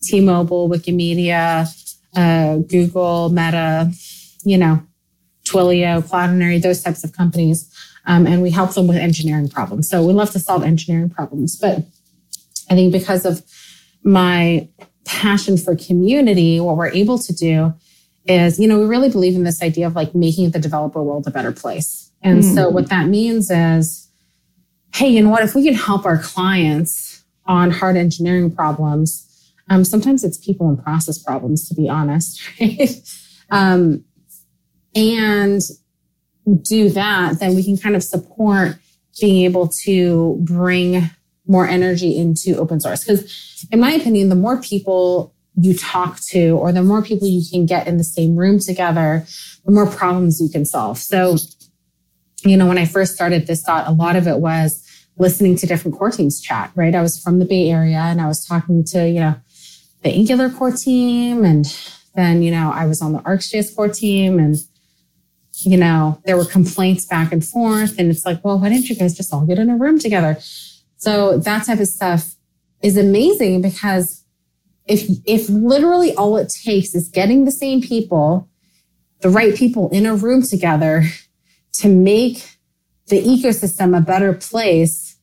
T-Mobile, 0.03 0.69
Wikimedia, 0.69 1.67
uh, 2.15 2.57
Google, 2.57 3.29
Meta, 3.29 3.91
you 4.47 4.57
know, 4.57 4.81
Twilio, 5.45 6.01
Cloudinary, 6.01 6.61
those 6.61 6.81
types 6.81 7.03
of 7.03 7.13
companies. 7.13 7.71
Um, 8.05 8.25
and 8.25 8.41
we 8.41 8.51
help 8.51 8.73
them 8.73 8.87
with 8.87 8.97
engineering 8.97 9.49
problems. 9.49 9.89
So 9.89 10.05
we 10.05 10.13
love 10.13 10.31
to 10.31 10.39
solve 10.39 10.63
engineering 10.63 11.09
problems. 11.09 11.57
But 11.57 11.79
I 12.69 12.75
think 12.75 12.93
because 12.93 13.25
of 13.25 13.43
my 14.03 14.69
passion 15.05 15.57
for 15.57 15.75
community, 15.75 16.59
what 16.59 16.77
we're 16.77 16.91
able 16.91 17.19
to 17.19 17.33
do 17.33 17.73
is, 18.25 18.59
you 18.59 18.67
know, 18.67 18.79
we 18.79 18.85
really 18.85 19.09
believe 19.09 19.35
in 19.35 19.43
this 19.43 19.61
idea 19.61 19.87
of 19.87 19.95
like 19.95 20.15
making 20.15 20.51
the 20.51 20.59
developer 20.59 21.03
world 21.03 21.27
a 21.27 21.31
better 21.31 21.51
place. 21.51 22.11
And 22.21 22.43
mm. 22.43 22.55
so 22.55 22.69
what 22.69 22.89
that 22.89 23.07
means 23.07 23.51
is, 23.51 24.09
hey, 24.93 25.07
you 25.07 25.21
know 25.21 25.29
what? 25.29 25.43
If 25.43 25.53
we 25.53 25.63
can 25.63 25.73
help 25.73 26.05
our 26.05 26.17
clients 26.17 27.23
on 27.45 27.71
hard 27.71 27.97
engineering 27.97 28.53
problems, 28.53 29.25
um, 29.69 29.83
sometimes 29.83 30.23
it's 30.23 30.37
people 30.37 30.69
and 30.69 30.81
process 30.81 31.17
problems, 31.17 31.67
to 31.67 31.75
be 31.75 31.89
honest. 31.89 32.41
Right? 32.59 33.01
um, 33.49 34.03
and 34.97 35.61
do 36.61 36.89
that, 36.89 37.39
then 37.39 37.55
we 37.55 37.63
can 37.63 37.77
kind 37.77 37.95
of 37.95 38.03
support 38.03 38.77
being 39.19 39.45
able 39.45 39.67
to 39.67 40.37
bring 40.41 41.09
more 41.45 41.67
energy 41.67 42.17
into 42.17 42.57
open 42.57 42.79
source. 42.79 43.03
Because, 43.03 43.65
in 43.71 43.79
my 43.79 43.91
opinion, 43.91 44.29
the 44.29 44.35
more 44.35 44.61
people 44.61 45.33
you 45.59 45.73
talk 45.73 46.19
to 46.19 46.51
or 46.57 46.71
the 46.71 46.83
more 46.83 47.01
people 47.01 47.27
you 47.27 47.41
can 47.49 47.65
get 47.65 47.87
in 47.87 47.97
the 47.97 48.03
same 48.03 48.35
room 48.35 48.59
together, 48.59 49.25
the 49.65 49.71
more 49.71 49.87
problems 49.87 50.41
you 50.41 50.49
can 50.49 50.65
solve. 50.65 50.97
So, 50.97 51.37
you 52.43 52.57
know, 52.57 52.67
when 52.67 52.77
I 52.77 52.85
first 52.85 53.15
started 53.15 53.47
This 53.47 53.63
Dot, 53.63 53.87
a 53.87 53.91
lot 53.91 54.15
of 54.15 54.27
it 54.27 54.37
was 54.37 54.83
listening 55.17 55.55
to 55.57 55.65
different 55.65 55.97
core 55.97 56.11
teams 56.11 56.39
chat, 56.39 56.71
right? 56.75 56.93
I 56.93 57.01
was 57.01 57.19
from 57.19 57.39
the 57.39 57.45
Bay 57.45 57.69
Area 57.69 57.97
and 57.97 58.21
I 58.21 58.27
was 58.27 58.45
talking 58.45 58.83
to, 58.85 59.09
you 59.09 59.19
know, 59.19 59.35
the 60.03 60.09
Angular 60.09 60.49
core 60.49 60.71
team. 60.71 61.43
And 61.43 61.65
then, 62.15 62.43
you 62.43 62.51
know, 62.51 62.71
I 62.71 62.85
was 62.85 63.01
on 63.01 63.13
the 63.13 63.19
RxJS 63.19 63.75
core 63.75 63.89
team 63.89 64.37
and 64.37 64.57
you 65.61 65.77
know, 65.77 66.21
there 66.25 66.37
were 66.37 66.45
complaints 66.45 67.05
back 67.05 67.31
and 67.31 67.43
forth. 67.43 67.97
And 67.97 68.09
it's 68.09 68.25
like, 68.25 68.43
well, 68.43 68.59
why 68.59 68.69
didn't 68.69 68.89
you 68.89 68.95
guys 68.95 69.15
just 69.15 69.33
all 69.33 69.45
get 69.45 69.59
in 69.59 69.69
a 69.69 69.77
room 69.77 69.99
together? 69.99 70.37
So 70.97 71.37
that 71.39 71.65
type 71.65 71.79
of 71.79 71.87
stuff 71.87 72.35
is 72.81 72.97
amazing 72.97 73.61
because 73.61 74.23
if, 74.85 75.09
if 75.25 75.49
literally 75.49 76.13
all 76.15 76.37
it 76.37 76.49
takes 76.49 76.95
is 76.95 77.09
getting 77.09 77.45
the 77.45 77.51
same 77.51 77.81
people, 77.81 78.49
the 79.21 79.29
right 79.29 79.55
people 79.55 79.89
in 79.89 80.05
a 80.05 80.15
room 80.15 80.43
together 80.43 81.03
to 81.73 81.89
make 81.89 82.57
the 83.07 83.21
ecosystem 83.21 83.97
a 83.97 84.01
better 84.01 84.33
place, 84.33 85.17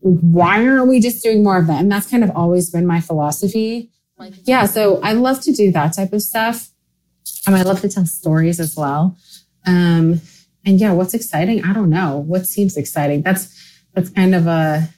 why 0.00 0.66
aren't 0.66 0.88
we 0.88 1.00
just 1.00 1.22
doing 1.22 1.42
more 1.42 1.58
of 1.58 1.66
that? 1.66 1.80
And 1.80 1.92
that's 1.92 2.10
kind 2.10 2.24
of 2.24 2.30
always 2.30 2.70
been 2.70 2.86
my 2.86 3.00
philosophy. 3.00 3.90
Like, 4.18 4.34
yeah, 4.44 4.66
so 4.66 5.00
I 5.02 5.12
love 5.12 5.40
to 5.42 5.52
do 5.52 5.70
that 5.72 5.94
type 5.94 6.12
of 6.12 6.22
stuff. 6.22 6.70
And 7.46 7.54
I 7.54 7.62
love 7.62 7.80
to 7.82 7.88
tell 7.88 8.06
stories 8.06 8.60
as 8.60 8.76
well. 8.76 9.16
Um, 9.66 10.20
and 10.64 10.80
yeah, 10.80 10.92
what's 10.92 11.14
exciting? 11.14 11.64
I 11.64 11.72
don't 11.72 11.90
know. 11.90 12.18
What 12.18 12.46
seems 12.46 12.76
exciting? 12.76 13.22
That's 13.22 13.56
that's 13.94 14.10
kind 14.10 14.34
of 14.34 14.46
a 14.46 14.88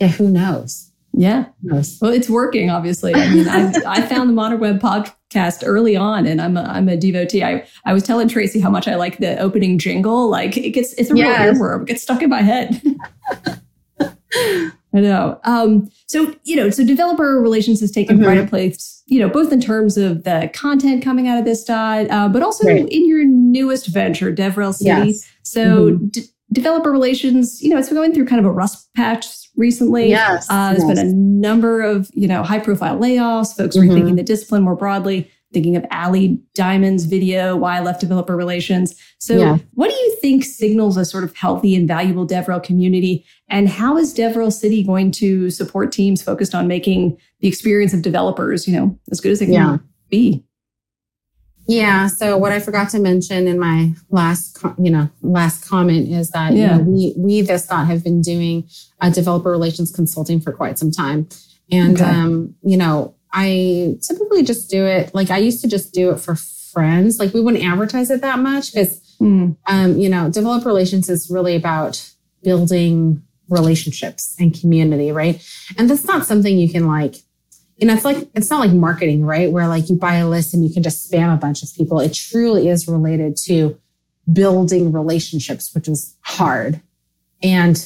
yeah, 0.00 0.08
who 0.08 0.30
knows? 0.30 0.90
Yeah. 1.12 1.46
Knows? 1.62 1.98
Well, 2.00 2.12
it's 2.12 2.30
working, 2.30 2.70
obviously. 2.70 3.14
I 3.14 3.28
mean, 3.28 3.48
I, 3.48 3.72
I 3.86 4.02
found 4.02 4.30
the 4.30 4.34
Modern 4.34 4.60
Web 4.60 4.80
podcast 4.80 5.62
early 5.64 5.96
on 5.96 6.26
and 6.26 6.40
I'm 6.40 6.56
a, 6.56 6.62
I'm 6.62 6.88
a 6.88 6.96
devotee. 6.96 7.44
I, 7.44 7.66
I 7.84 7.92
was 7.92 8.02
telling 8.02 8.28
Tracy 8.28 8.60
how 8.60 8.70
much 8.70 8.88
I 8.88 8.94
like 8.94 9.18
the 9.18 9.38
opening 9.38 9.78
jingle. 9.78 10.30
Like 10.30 10.56
it 10.56 10.70
gets, 10.70 10.94
it's 10.94 11.10
a 11.10 11.16
yes. 11.16 11.54
real 11.54 11.54
earworm. 11.54 11.82
It 11.82 11.88
gets 11.88 12.02
stuck 12.02 12.22
in 12.22 12.30
my 12.30 12.42
head. 12.42 12.82
I 14.94 15.00
know. 15.00 15.40
Um, 15.44 15.88
so, 16.06 16.34
you 16.44 16.56
know, 16.56 16.70
so 16.70 16.84
developer 16.84 17.40
relations 17.40 17.80
has 17.80 17.90
taken 17.90 18.16
mm-hmm. 18.16 18.24
pride 18.24 18.38
of 18.38 18.48
place, 18.48 19.02
you 19.06 19.20
know, 19.20 19.28
both 19.28 19.52
in 19.52 19.60
terms 19.60 19.96
of 19.96 20.24
the 20.24 20.50
content 20.52 21.04
coming 21.04 21.28
out 21.28 21.38
of 21.38 21.44
this 21.44 21.64
dot, 21.64 22.10
uh, 22.10 22.28
but 22.28 22.42
also 22.42 22.66
right. 22.66 22.88
in 22.88 23.08
your 23.08 23.24
newest 23.24 23.86
venture, 23.86 24.32
DevRel 24.32 24.74
City. 24.74 25.12
Yes. 25.12 25.30
So, 25.42 25.90
mm-hmm. 25.92 26.06
d- 26.08 26.26
developer 26.52 26.90
relations, 26.90 27.62
you 27.62 27.70
know, 27.70 27.78
it's 27.78 27.88
been 27.88 27.96
going 27.96 28.12
through 28.12 28.26
kind 28.26 28.40
of 28.40 28.46
a 28.46 28.52
rust 28.52 28.92
patch 28.94 29.26
recently. 29.56 30.08
Yes. 30.08 30.48
Uh, 30.50 30.72
there's 30.72 30.82
yes. 30.82 30.98
been 30.98 31.06
a 31.06 31.12
number 31.12 31.82
of, 31.82 32.10
you 32.12 32.26
know, 32.26 32.42
high 32.42 32.58
profile 32.58 32.98
layoffs, 32.98 33.56
folks 33.56 33.76
mm-hmm. 33.76 33.90
rethinking 33.90 34.16
the 34.16 34.22
discipline 34.24 34.62
more 34.62 34.74
broadly 34.74 35.30
thinking 35.52 35.76
of 35.76 35.84
Ali 35.90 36.40
Diamond's 36.54 37.04
video, 37.04 37.56
Why 37.56 37.78
I 37.78 37.80
Left 37.80 38.00
Developer 38.00 38.36
Relations. 38.36 38.94
So, 39.18 39.36
yeah. 39.36 39.58
what 39.74 39.90
do 39.90 39.96
you 39.96 40.16
think 40.20 40.44
signals 40.44 40.96
a 40.96 41.04
sort 41.04 41.24
of 41.24 41.34
healthy 41.36 41.74
and 41.74 41.88
valuable 41.88 42.26
DevRel 42.26 42.62
community? 42.62 43.24
And 43.50 43.68
how 43.68 43.96
is 43.96 44.14
DevRel 44.14 44.52
City 44.52 44.82
going 44.84 45.10
to 45.12 45.50
support 45.50 45.90
teams 45.90 46.22
focused 46.22 46.54
on 46.54 46.68
making 46.68 47.18
the 47.40 47.48
experience 47.48 47.92
of 47.92 48.00
developers, 48.00 48.68
you 48.68 48.74
know, 48.74 48.98
as 49.10 49.20
good 49.20 49.32
as 49.32 49.42
it 49.42 49.46
can 49.46 49.54
yeah. 49.54 49.78
be? 50.08 50.44
Yeah. 51.66 52.06
So 52.06 52.36
what 52.36 52.52
I 52.52 52.60
forgot 52.60 52.88
to 52.90 52.98
mention 52.98 53.46
in 53.46 53.58
my 53.58 53.94
last, 54.08 54.58
you 54.78 54.90
know, 54.90 55.10
last 55.22 55.68
comment 55.68 56.08
is 56.08 56.30
that 56.30 56.52
yeah. 56.52 56.78
you 56.78 56.84
know, 56.84 56.90
we 56.90 57.14
we 57.16 57.40
This 57.42 57.66
Dot 57.66 57.86
have 57.86 58.02
been 58.02 58.22
doing 58.22 58.68
a 59.00 59.10
developer 59.10 59.50
relations 59.50 59.92
consulting 59.92 60.40
for 60.40 60.52
quite 60.52 60.78
some 60.78 60.90
time, 60.90 61.28
and 61.70 62.00
okay. 62.00 62.10
um, 62.10 62.54
you 62.62 62.76
know, 62.76 63.14
I 63.32 63.96
typically 64.02 64.42
just 64.42 64.70
do 64.70 64.84
it 64.84 65.14
like 65.14 65.30
I 65.30 65.38
used 65.38 65.60
to 65.62 65.68
just 65.68 65.92
do 65.92 66.10
it 66.10 66.20
for 66.20 66.34
friends. 66.34 67.18
Like 67.18 67.34
we 67.34 67.40
wouldn't 67.40 67.64
advertise 67.64 68.10
it 68.10 68.20
that 68.22 68.38
much 68.38 68.72
because, 68.72 69.00
mm. 69.20 69.56
um, 69.66 69.98
you 69.98 70.08
know, 70.08 70.30
developer 70.30 70.68
relations 70.68 71.08
is 71.08 71.30
really 71.30 71.54
about 71.54 72.10
building 72.42 73.22
relationships 73.50 74.34
and 74.38 74.58
community, 74.58 75.12
right? 75.12 75.44
And 75.76 75.90
that's 75.90 76.04
not 76.04 76.24
something 76.24 76.58
you 76.58 76.70
can 76.70 76.86
like, 76.86 77.16
you 77.76 77.86
know, 77.86 77.94
it's 77.94 78.04
like, 78.04 78.28
it's 78.34 78.50
not 78.50 78.60
like 78.60 78.72
marketing, 78.72 79.24
right? 79.24 79.50
Where 79.50 79.66
like 79.66 79.90
you 79.90 79.96
buy 79.96 80.16
a 80.16 80.28
list 80.28 80.54
and 80.54 80.64
you 80.64 80.72
can 80.72 80.82
just 80.82 81.10
spam 81.10 81.34
a 81.34 81.36
bunch 81.36 81.62
of 81.62 81.68
people. 81.74 82.00
It 82.00 82.14
truly 82.14 82.68
is 82.68 82.86
related 82.86 83.36
to 83.44 83.78
building 84.32 84.92
relationships, 84.92 85.74
which 85.74 85.88
is 85.88 86.16
hard. 86.22 86.80
And, 87.42 87.76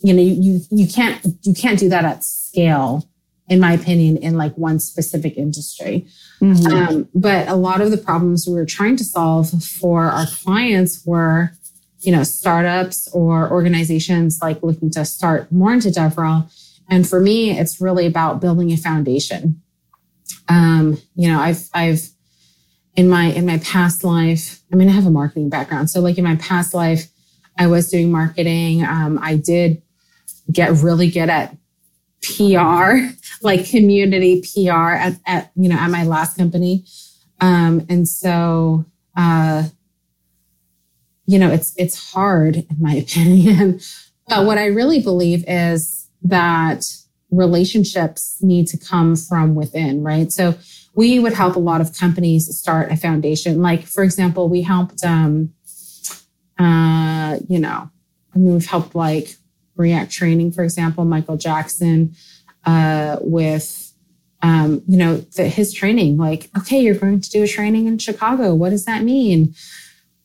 you 0.00 0.14
know, 0.14 0.22
you, 0.22 0.60
you 0.70 0.88
can't, 0.88 1.24
you 1.42 1.54
can't 1.54 1.78
do 1.78 1.88
that 1.88 2.04
at 2.04 2.24
scale 2.24 3.08
in 3.48 3.60
my 3.60 3.72
opinion, 3.72 4.16
in 4.16 4.36
like 4.36 4.54
one 4.56 4.80
specific 4.80 5.36
industry. 5.36 6.06
Mm-hmm. 6.40 6.72
Um, 6.72 7.08
but 7.14 7.46
a 7.48 7.54
lot 7.54 7.80
of 7.80 7.90
the 7.90 7.96
problems 7.96 8.46
we 8.46 8.54
were 8.54 8.66
trying 8.66 8.96
to 8.96 9.04
solve 9.04 9.50
for 9.62 10.04
our 10.04 10.26
clients 10.26 11.04
were, 11.06 11.52
you 12.00 12.12
know, 12.12 12.22
startups 12.22 13.08
or 13.12 13.50
organizations 13.50 14.40
like 14.42 14.62
looking 14.62 14.90
to 14.90 15.04
start 15.04 15.50
more 15.50 15.72
into 15.72 15.88
DevRel. 15.88 16.50
And 16.88 17.08
for 17.08 17.20
me, 17.20 17.58
it's 17.58 17.80
really 17.80 18.06
about 18.06 18.40
building 18.40 18.70
a 18.72 18.76
foundation. 18.76 19.62
Um, 20.48 20.98
you 21.14 21.28
know, 21.28 21.40
I've, 21.40 21.68
I've, 21.74 22.08
in 22.94 23.08
my, 23.08 23.26
in 23.26 23.44
my 23.44 23.58
past 23.58 24.04
life, 24.04 24.60
I 24.72 24.76
mean, 24.76 24.88
I 24.88 24.92
have 24.92 25.06
a 25.06 25.10
marketing 25.10 25.48
background. 25.48 25.90
So 25.90 26.00
like 26.00 26.18
in 26.18 26.24
my 26.24 26.36
past 26.36 26.74
life, 26.74 27.08
I 27.58 27.66
was 27.66 27.90
doing 27.90 28.10
marketing. 28.10 28.84
Um, 28.84 29.18
I 29.20 29.36
did 29.36 29.82
get 30.50 30.72
really 30.82 31.10
good 31.10 31.28
at 31.28 31.56
PR, 32.22 32.96
like 33.42 33.68
community 33.68 34.42
PR 34.42 34.92
at, 34.92 35.16
at 35.26 35.50
you 35.56 35.68
know 35.68 35.76
at 35.76 35.90
my 35.90 36.04
last 36.04 36.36
company. 36.36 36.84
Um, 37.40 37.86
and 37.88 38.08
so 38.08 38.84
uh, 39.16 39.64
you 41.26 41.38
know 41.38 41.50
it's 41.50 41.74
it's 41.76 42.12
hard 42.12 42.56
in 42.56 42.76
my 42.78 42.94
opinion. 43.04 43.80
but 44.28 44.44
what 44.44 44.58
I 44.58 44.66
really 44.66 45.00
believe 45.00 45.44
is 45.46 46.08
that 46.22 46.84
relationships 47.30 48.36
need 48.40 48.66
to 48.68 48.78
come 48.78 49.16
from 49.16 49.54
within, 49.54 50.02
right? 50.02 50.30
So 50.32 50.54
we 50.94 51.18
would 51.18 51.34
help 51.34 51.56
a 51.56 51.60
lot 51.60 51.80
of 51.80 51.96
companies 51.96 52.56
start 52.56 52.90
a 52.90 52.96
foundation. 52.96 53.60
Like 53.60 53.84
for 53.84 54.02
example, 54.02 54.48
we 54.48 54.62
helped 54.62 55.04
um 55.04 55.52
uh, 56.58 57.38
you 57.48 57.58
know, 57.58 57.90
I 58.34 58.38
mean 58.38 58.54
we've 58.54 58.66
helped 58.66 58.94
like 58.94 59.36
React 59.76 60.10
training, 60.10 60.52
for 60.52 60.64
example, 60.64 61.04
Michael 61.04 61.36
Jackson, 61.36 62.14
uh, 62.64 63.18
with, 63.20 63.92
um, 64.42 64.82
you 64.88 64.96
know, 64.96 65.18
the, 65.18 65.48
his 65.48 65.72
training. 65.72 66.16
Like, 66.16 66.48
okay, 66.56 66.80
you're 66.80 66.94
going 66.94 67.20
to 67.20 67.30
do 67.30 67.42
a 67.42 67.46
training 67.46 67.86
in 67.86 67.98
Chicago. 67.98 68.54
What 68.54 68.70
does 68.70 68.86
that 68.86 69.02
mean? 69.02 69.54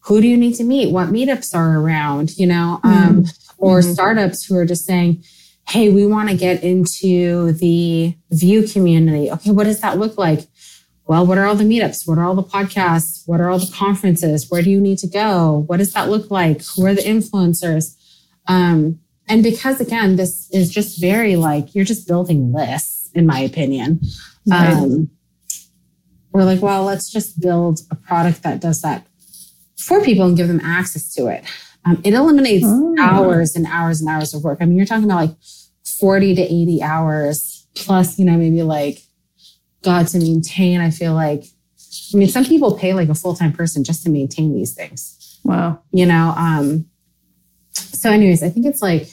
Who 0.05 0.22
do 0.22 0.27
you 0.27 0.38
need 0.38 0.55
to 0.55 0.63
meet? 0.63 0.91
What 0.91 1.10
meetups 1.10 1.55
are 1.55 1.79
around? 1.79 2.38
You 2.38 2.48
know, 2.48 2.79
um, 2.84 3.24
mm-hmm. 3.24 3.53
or 3.58 3.79
mm-hmm. 3.79 3.91
startups 3.91 4.46
who 4.46 4.55
are 4.58 4.65
just 4.65 4.86
saying, 4.86 5.24
hey, 5.67 5.89
we 5.89 6.05
want 6.05 6.29
to 6.29 6.36
get 6.36 6.63
into 6.63 7.53
the 7.53 8.15
Vue 8.31 8.67
community. 8.67 9.31
Okay, 9.31 9.51
what 9.51 9.65
does 9.65 9.79
that 9.81 9.98
look 9.98 10.17
like? 10.17 10.41
Well, 11.05 11.25
what 11.25 11.38
are 11.38 11.46
all 11.46 11.55
the 11.55 11.63
meetups? 11.63 12.08
What 12.08 12.17
are 12.17 12.25
all 12.25 12.36
the 12.36 12.43
podcasts? 12.43 13.24
What 13.25 13.41
are 13.41 13.50
all 13.50 13.60
the 13.60 13.72
conferences? 13.74 14.50
Where 14.50 14.62
do 14.62 14.70
you 14.70 14.79
need 14.79 14.98
to 15.00 15.08
go? 15.08 15.65
What 15.67 15.77
does 15.77 15.93
that 15.93 16.10
look 16.10 16.31
like? 16.31 16.62
Who 16.75 16.86
are 16.86 16.93
the 16.93 17.01
influencers? 17.01 17.96
Um, 18.48 19.00
and 19.27 19.43
because 19.43 19.79
again, 19.79 20.15
this 20.15 20.50
is 20.51 20.70
just 20.70 21.00
very 21.00 21.36
like 21.36 21.75
you're 21.75 21.86
just 21.86 22.08
building 22.08 22.51
lists, 22.53 23.10
in 23.13 23.25
my 23.25 23.39
opinion. 23.39 24.01
Right. 24.48 24.74
Um, 24.74 25.10
we're 26.31 26.43
like, 26.43 26.62
well, 26.62 26.84
let's 26.84 27.12
just 27.12 27.39
build 27.41 27.81
a 27.91 27.96
product 27.96 28.43
that 28.43 28.62
does 28.62 28.81
that 28.81 29.05
for 29.81 30.03
people 30.03 30.25
and 30.25 30.38
give 30.38 30.47
them 30.47 30.61
access 30.63 31.13
to 31.15 31.27
it. 31.27 31.43
Um, 31.85 32.01
it 32.03 32.13
eliminates 32.13 32.65
oh. 32.67 32.95
hours 33.00 33.55
and 33.55 33.65
hours 33.65 34.01
and 34.01 34.09
hours 34.09 34.33
of 34.33 34.43
work. 34.43 34.59
I 34.61 34.65
mean, 34.65 34.77
you're 34.77 34.85
talking 34.85 35.05
about 35.05 35.27
like 35.27 35.35
40 35.83 36.35
to 36.35 36.41
80 36.41 36.83
hours 36.83 37.67
plus, 37.75 38.19
you 38.19 38.25
know, 38.25 38.38
maybe 38.38 38.61
like 38.61 39.00
God 39.81 40.07
to 40.09 40.19
maintain. 40.19 40.79
I 40.79 40.91
feel 40.91 41.13
like, 41.13 41.45
I 42.13 42.17
mean, 42.17 42.27
some 42.27 42.45
people 42.45 42.77
pay 42.77 42.93
like 42.93 43.09
a 43.09 43.15
full 43.15 43.35
time 43.35 43.53
person 43.53 43.83
just 43.83 44.03
to 44.03 44.09
maintain 44.09 44.53
these 44.53 44.73
things. 44.73 45.39
Wow. 45.43 45.81
You 45.91 46.05
know, 46.05 46.33
um, 46.38 46.85
so 47.71 48.11
anyways, 48.11 48.43
I 48.43 48.50
think 48.50 48.65
it's 48.65 48.81
like 48.81 49.07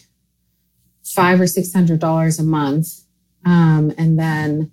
five 1.04 1.40
or 1.40 1.46
six 1.46 1.72
hundred 1.72 2.00
dollars 2.00 2.38
a 2.38 2.44
month. 2.44 2.88
Um, 3.44 3.92
and 3.96 4.18
then, 4.18 4.70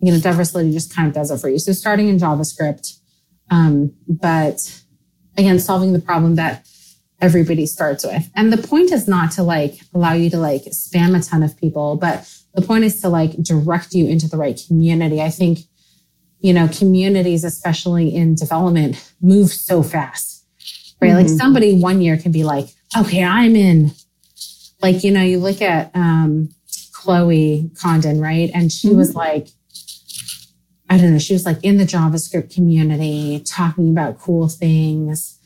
you 0.00 0.12
know, 0.12 0.18
DevRel 0.18 0.72
just 0.72 0.94
kind 0.94 1.08
of 1.08 1.14
does 1.14 1.30
it 1.30 1.38
for 1.38 1.48
you. 1.48 1.58
So 1.58 1.72
starting 1.72 2.08
in 2.08 2.18
JavaScript, 2.18 2.98
um, 3.50 3.92
but 4.06 4.82
again, 5.36 5.58
solving 5.58 5.92
the 5.92 6.00
problem 6.00 6.36
that 6.36 6.66
everybody 7.20 7.66
starts 7.66 8.04
with. 8.04 8.30
And 8.34 8.52
the 8.52 8.66
point 8.66 8.92
is 8.92 9.06
not 9.06 9.32
to 9.32 9.42
like 9.42 9.74
allow 9.94 10.12
you 10.12 10.30
to 10.30 10.38
like 10.38 10.62
spam 10.66 11.18
a 11.18 11.22
ton 11.22 11.42
of 11.42 11.56
people, 11.56 11.96
but 11.96 12.28
the 12.54 12.62
point 12.62 12.84
is 12.84 13.00
to 13.02 13.08
like 13.08 13.32
direct 13.42 13.94
you 13.94 14.06
into 14.06 14.28
the 14.28 14.36
right 14.36 14.60
community. 14.66 15.20
I 15.20 15.30
think, 15.30 15.60
you 16.40 16.52
know, 16.52 16.68
communities, 16.68 17.44
especially 17.44 18.14
in 18.14 18.34
development, 18.34 19.12
move 19.20 19.50
so 19.50 19.82
fast, 19.82 20.46
right? 21.00 21.08
Mm-hmm. 21.10 21.16
Like 21.18 21.28
somebody 21.28 21.78
one 21.78 22.00
year 22.00 22.16
can 22.16 22.32
be 22.32 22.44
like, 22.44 22.68
okay, 22.96 23.22
I'm 23.22 23.54
in 23.54 23.92
like, 24.82 25.04
you 25.04 25.10
know, 25.10 25.22
you 25.22 25.38
look 25.38 25.60
at 25.60 25.90
um, 25.94 26.48
Chloe 26.92 27.70
Condon, 27.78 28.20
right? 28.20 28.50
And 28.54 28.72
she 28.72 28.88
mm-hmm. 28.88 28.96
was 28.96 29.14
like, 29.14 29.48
I 30.90 30.98
don't 30.98 31.12
know, 31.12 31.18
she 31.20 31.32
was 31.32 31.46
like 31.46 31.62
in 31.62 31.76
the 31.76 31.84
JavaScript 31.84 32.52
community 32.52 33.40
talking 33.46 33.90
about 33.90 34.18
cool 34.18 34.48
things. 34.48 35.38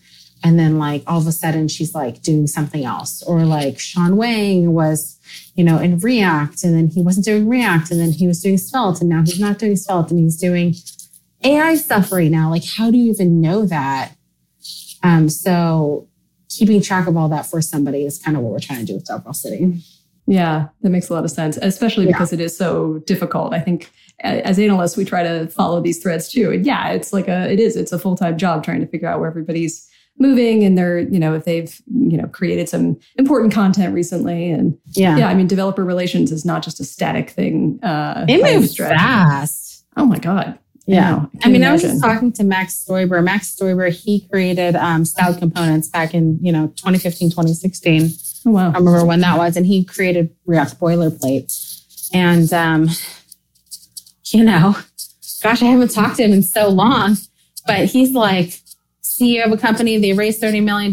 And 0.43 0.59
then 0.59 0.79
like 0.79 1.03
all 1.07 1.19
of 1.19 1.27
a 1.27 1.33
sudden 1.33 1.69
she's 1.69 1.95
like 1.95 2.23
doing 2.23 2.47
something 2.47 2.85
else. 2.85 3.23
Or 3.23 3.45
like 3.45 3.79
Shawn 3.79 4.17
Wang 4.17 4.73
was, 4.73 5.19
you 5.55 5.63
know, 5.63 5.79
in 5.79 5.99
React 5.99 6.65
and 6.65 6.75
then 6.75 6.89
he 6.89 7.03
wasn't 7.03 7.27
doing 7.27 7.47
React 7.47 7.91
and 7.91 8.01
then 8.01 8.13
he 8.13 8.27
was 8.27 8.43
doing 8.43 8.57
Svelte 8.57 9.03
and 9.03 9.11
now 9.11 9.21
he's 9.21 9.39
not 9.39 9.59
doing 9.59 9.77
Svelte 9.77 10.11
and 10.11 10.21
he's 10.21 10.39
doing 10.39 10.75
AI 11.45 11.77
stuff 11.77 12.11
right 12.11 12.31
now. 12.31 12.49
Like, 12.49 12.65
how 12.65 12.91
do 12.91 12.97
you 12.97 13.11
even 13.11 13.43
know 13.43 13.67
that? 13.67 14.17
Um, 15.03 15.29
so 15.29 16.09
keeping 16.49 16.81
track 16.81 17.07
of 17.07 17.19
all 17.19 17.29
that 17.29 17.45
for 17.45 17.61
somebody 17.61 18.07
is 18.07 18.19
kind 18.19 18.35
of 18.35 18.43
what 18.43 18.53
we're 18.53 18.61
trying 18.61 18.81
to 18.81 18.87
do 18.87 18.95
with 18.95 19.07
DevRel 19.07 19.35
City. 19.35 19.83
Yeah, 20.27 20.69
that 20.81 20.89
makes 20.89 21.11
a 21.11 21.13
lot 21.13 21.25
of 21.25 21.31
sense, 21.31 21.59
especially 21.59 22.07
because 22.07 22.33
yeah. 22.33 22.39
it 22.39 22.43
is 22.43 22.57
so 22.57 23.03
difficult. 23.07 23.53
I 23.53 23.61
think 23.61 23.91
as 24.21 24.59
analysts, 24.59 24.97
we 24.97 25.05
try 25.05 25.23
to 25.23 25.47
follow 25.49 25.81
these 25.81 26.03
threads 26.03 26.29
too. 26.29 26.51
And 26.51 26.65
yeah, 26.65 26.91
it's 26.91 27.13
like 27.13 27.29
a, 27.29 27.51
it 27.51 27.61
is, 27.61 27.77
it's 27.77 27.93
a 27.93 27.99
full 27.99 28.17
time 28.17 28.39
job 28.39 28.65
trying 28.65 28.81
to 28.81 28.87
figure 28.87 29.09
out 29.09 29.21
where 29.21 29.29
everybody's 29.29 29.89
moving 30.19 30.65
and 30.65 30.79
they're, 30.79 31.01
you 31.01 31.19
know, 31.19 31.35
if 31.35 31.45
they've, 31.45 31.81
you 31.93 32.17
know, 32.17 32.27
created 32.29 32.69
some 32.69 32.99
important 33.17 33.53
content 33.53 33.95
recently. 33.95 34.51
And 34.51 34.79
yeah, 34.93 35.17
yeah 35.17 35.29
I 35.29 35.35
mean, 35.35 35.47
developer 35.47 35.85
relations 35.85 36.31
is 36.31 36.45
not 36.45 36.63
just 36.63 36.81
a 36.81 36.85
static 36.85 37.31
thing. 37.31 37.81
Uh, 37.83 38.25
it 38.29 38.43
moves 38.43 38.77
fast. 38.77 39.85
Oh 39.97 40.07
my 40.07 40.19
God. 40.19 40.59
Yeah. 40.87 41.27
I, 41.43 41.49
I 41.49 41.49
mean, 41.49 41.63
imagine. 41.63 41.65
I 41.65 41.73
was 41.73 41.83
just 41.83 42.03
talking 42.03 42.33
to 42.33 42.45
Max 42.45 42.85
Stoiber. 42.85 43.23
Max 43.25 43.55
Stoiber, 43.55 43.91
he 43.91 44.29
created 44.29 44.77
um, 44.77 45.05
Styled 45.05 45.39
Components 45.39 45.89
back 45.89 46.15
in, 46.15 46.39
you 46.43 46.53
know, 46.53 46.69
2015, 46.77 47.31
2016. 47.31 48.11
Oh, 48.47 48.51
wow. 48.51 48.71
I 48.71 48.79
remember 48.79 49.05
when 49.05 49.21
that 49.21 49.39
was. 49.39 49.57
And 49.57 49.65
he 49.65 49.85
created 49.85 50.35
React 50.47 50.79
Boilerplate. 50.79 52.11
And, 52.13 52.53
um, 52.53 52.89
you 54.35 54.43
know, 54.43 54.77
gosh, 55.43 55.63
I 55.63 55.67
haven't 55.67 55.93
talked 55.93 56.17
to 56.17 56.25
him 56.25 56.33
in 56.33 56.43
so 56.43 56.69
long, 56.69 57.17
but 57.67 57.87
he's 57.87 58.13
like 58.13 58.61
CEO 59.01 59.47
of 59.47 59.53
a 59.53 59.57
company. 59.57 59.97
They 59.97 60.13
raised 60.13 60.43
$30 60.43 60.63
million. 60.65 60.91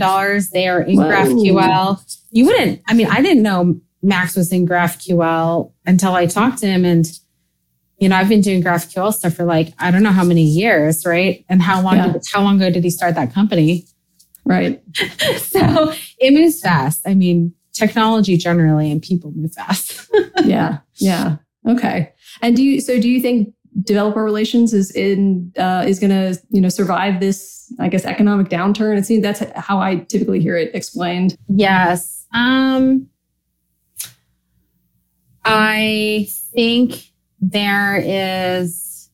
They 0.53 0.67
are 0.67 0.81
in 0.81 0.97
Whoa. 0.97 1.09
GraphQL. 1.09 2.17
You 2.31 2.45
wouldn't, 2.45 2.81
I 2.87 2.93
mean, 2.93 3.07
I 3.07 3.21
didn't 3.21 3.41
know 3.41 3.81
Max 4.03 4.35
was 4.35 4.53
in 4.53 4.67
GraphQL 4.67 5.71
until 5.87 6.13
I 6.13 6.27
talked 6.27 6.59
to 6.59 6.67
him. 6.67 6.85
And, 6.85 7.07
you 7.97 8.09
know, 8.09 8.15
I've 8.15 8.29
been 8.29 8.41
doing 8.41 8.61
GraphQL 8.61 9.11
stuff 9.11 9.33
for 9.33 9.43
like, 9.43 9.73
I 9.79 9.89
don't 9.89 10.03
know 10.03 10.11
how 10.11 10.23
many 10.23 10.43
years, 10.43 11.03
right? 11.03 11.43
And 11.49 11.63
how 11.63 11.81
long, 11.81 11.95
yeah. 11.95 12.11
did, 12.13 12.23
how 12.31 12.41
long 12.43 12.61
ago 12.61 12.69
did 12.69 12.83
he 12.83 12.91
start 12.91 13.15
that 13.15 13.33
company? 13.33 13.85
Right. 14.45 14.83
so 15.37 15.93
it 16.19 16.33
moves 16.33 16.61
fast. 16.61 17.07
I 17.07 17.15
mean, 17.15 17.55
technology 17.73 18.37
generally 18.37 18.91
and 18.91 19.01
people 19.01 19.31
move 19.31 19.53
fast. 19.53 20.07
yeah. 20.45 20.79
Yeah. 20.97 21.37
Okay. 21.67 22.13
And 22.41 22.55
do 22.55 22.63
you 22.63 22.81
so 22.81 22.99
do 22.99 23.09
you 23.09 23.21
think 23.21 23.53
developer 23.83 24.23
relations 24.23 24.73
is 24.73 24.91
in 24.91 25.51
uh, 25.57 25.85
is 25.87 25.99
going 25.99 26.11
to 26.11 26.39
you 26.49 26.61
know 26.61 26.69
survive 26.69 27.19
this 27.19 27.73
I 27.79 27.87
guess 27.87 28.05
economic 28.05 28.49
downturn? 28.49 28.97
It 28.97 29.05
seems 29.05 29.23
that's 29.23 29.43
how 29.55 29.79
I 29.79 29.97
typically 29.97 30.39
hear 30.39 30.57
it 30.57 30.73
explained. 30.73 31.37
Yes. 31.47 32.25
Um 32.33 33.07
I 35.43 36.27
think 36.53 37.11
there 37.39 37.97
is 37.97 39.09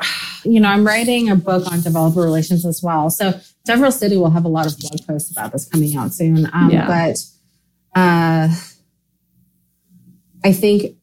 you 0.44 0.60
know, 0.60 0.68
I'm 0.68 0.86
writing 0.86 1.30
a 1.30 1.36
book 1.36 1.70
on 1.70 1.80
developer 1.80 2.20
relations 2.20 2.64
as 2.64 2.82
well. 2.82 3.10
So 3.10 3.32
DevRel 3.66 3.92
City 3.92 4.16
will 4.16 4.30
have 4.30 4.44
a 4.44 4.48
lot 4.48 4.66
of 4.66 4.78
blog 4.78 5.06
posts 5.06 5.30
about 5.30 5.52
this 5.52 5.66
coming 5.68 5.96
out 5.96 6.12
soon. 6.12 6.48
Um, 6.52 6.70
yeah. 6.70 6.86
But 6.86 7.98
uh, 7.98 8.54
I 10.44 10.52
think 10.52 10.96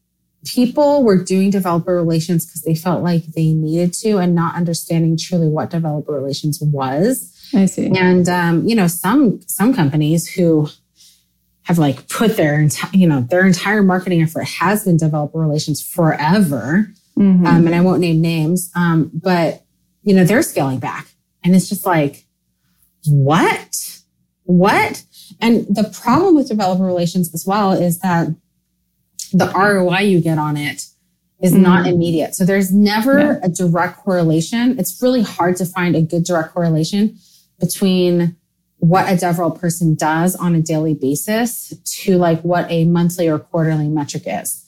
people 0.46 1.04
were 1.04 1.22
doing 1.22 1.50
developer 1.50 1.96
relations 1.96 2.46
because 2.46 2.62
they 2.62 2.76
felt 2.76 3.04
like 3.04 3.26
they 3.28 3.54
needed 3.54 3.94
to 3.94 4.18
and 4.18 4.36
not 4.36 4.56
understanding 4.56 5.18
truly 5.18 5.48
what 5.48 5.70
developer 5.70 6.12
relations 6.12 6.60
was. 6.62 7.30
I 7.54 7.66
see. 7.66 7.92
And 7.96 8.28
um, 8.28 8.68
you 8.68 8.76
know, 8.76 8.88
some 8.88 9.42
some 9.48 9.74
companies 9.74 10.32
who 10.32 10.68
have 11.64 11.78
like 11.78 12.08
put 12.10 12.36
their 12.36 12.60
entire, 12.60 12.92
you 12.94 13.08
know, 13.08 13.22
their 13.22 13.46
entire 13.46 13.84
marketing 13.84 14.22
effort 14.22 14.46
has 14.46 14.84
been 14.84 14.98
developer 14.98 15.40
relations 15.40 15.82
forever. 15.82 16.92
Mm-hmm. 17.18 17.46
Um, 17.46 17.68
and 17.68 17.76
I 17.76 17.82
won't 17.82 18.02
name 18.02 18.22
names, 18.22 18.72
um, 18.76 19.12
but 19.14 19.64
you 20.04 20.14
know, 20.14 20.26
they're 20.26 20.42
scaling 20.42 20.80
back. 20.80 21.08
And 21.44 21.56
it's 21.56 21.70
just 21.70 21.86
like, 21.86 22.26
what? 23.06 24.02
What? 24.44 25.04
And 25.40 25.66
the 25.70 25.90
problem 26.02 26.36
with 26.36 26.50
developer 26.50 26.84
relations 26.84 27.34
as 27.34 27.46
well 27.46 27.72
is 27.72 28.00
that 28.00 28.28
the 29.34 29.52
ROI 29.56 30.02
you 30.02 30.22
get 30.22 30.38
on 30.38 30.58
it 30.58 30.86
is 31.42 31.54
mm-hmm. 31.54 31.62
not 31.62 31.88
immediate. 31.88 32.36
So 32.36 32.46
there's 32.46 32.72
never 32.72 33.20
yeah. 33.20 33.40
a 33.44 33.50
direct 33.50 33.98
correlation. 33.98 34.80
It's 34.80 35.02
really 35.02 35.22
hard 35.22 35.58
to 35.58 35.66
find 35.66 35.96
a 35.96 36.02
good 36.02 36.24
direct 36.24 36.54
correlation 36.54 37.18
between 37.60 38.36
what 38.78 39.08
a 39.08 39.16
DevRel 39.16 39.60
person 39.60 39.96
does 39.96 40.36
on 40.36 40.56
a 40.56 40.62
daily 40.62 40.94
basis 40.94 41.74
to 41.84 42.18
like 42.18 42.42
what 42.42 42.70
a 42.70 42.86
monthly 42.86 43.28
or 43.28 43.40
quarterly 43.40 43.88
metric 43.88 44.24
is. 44.26 44.60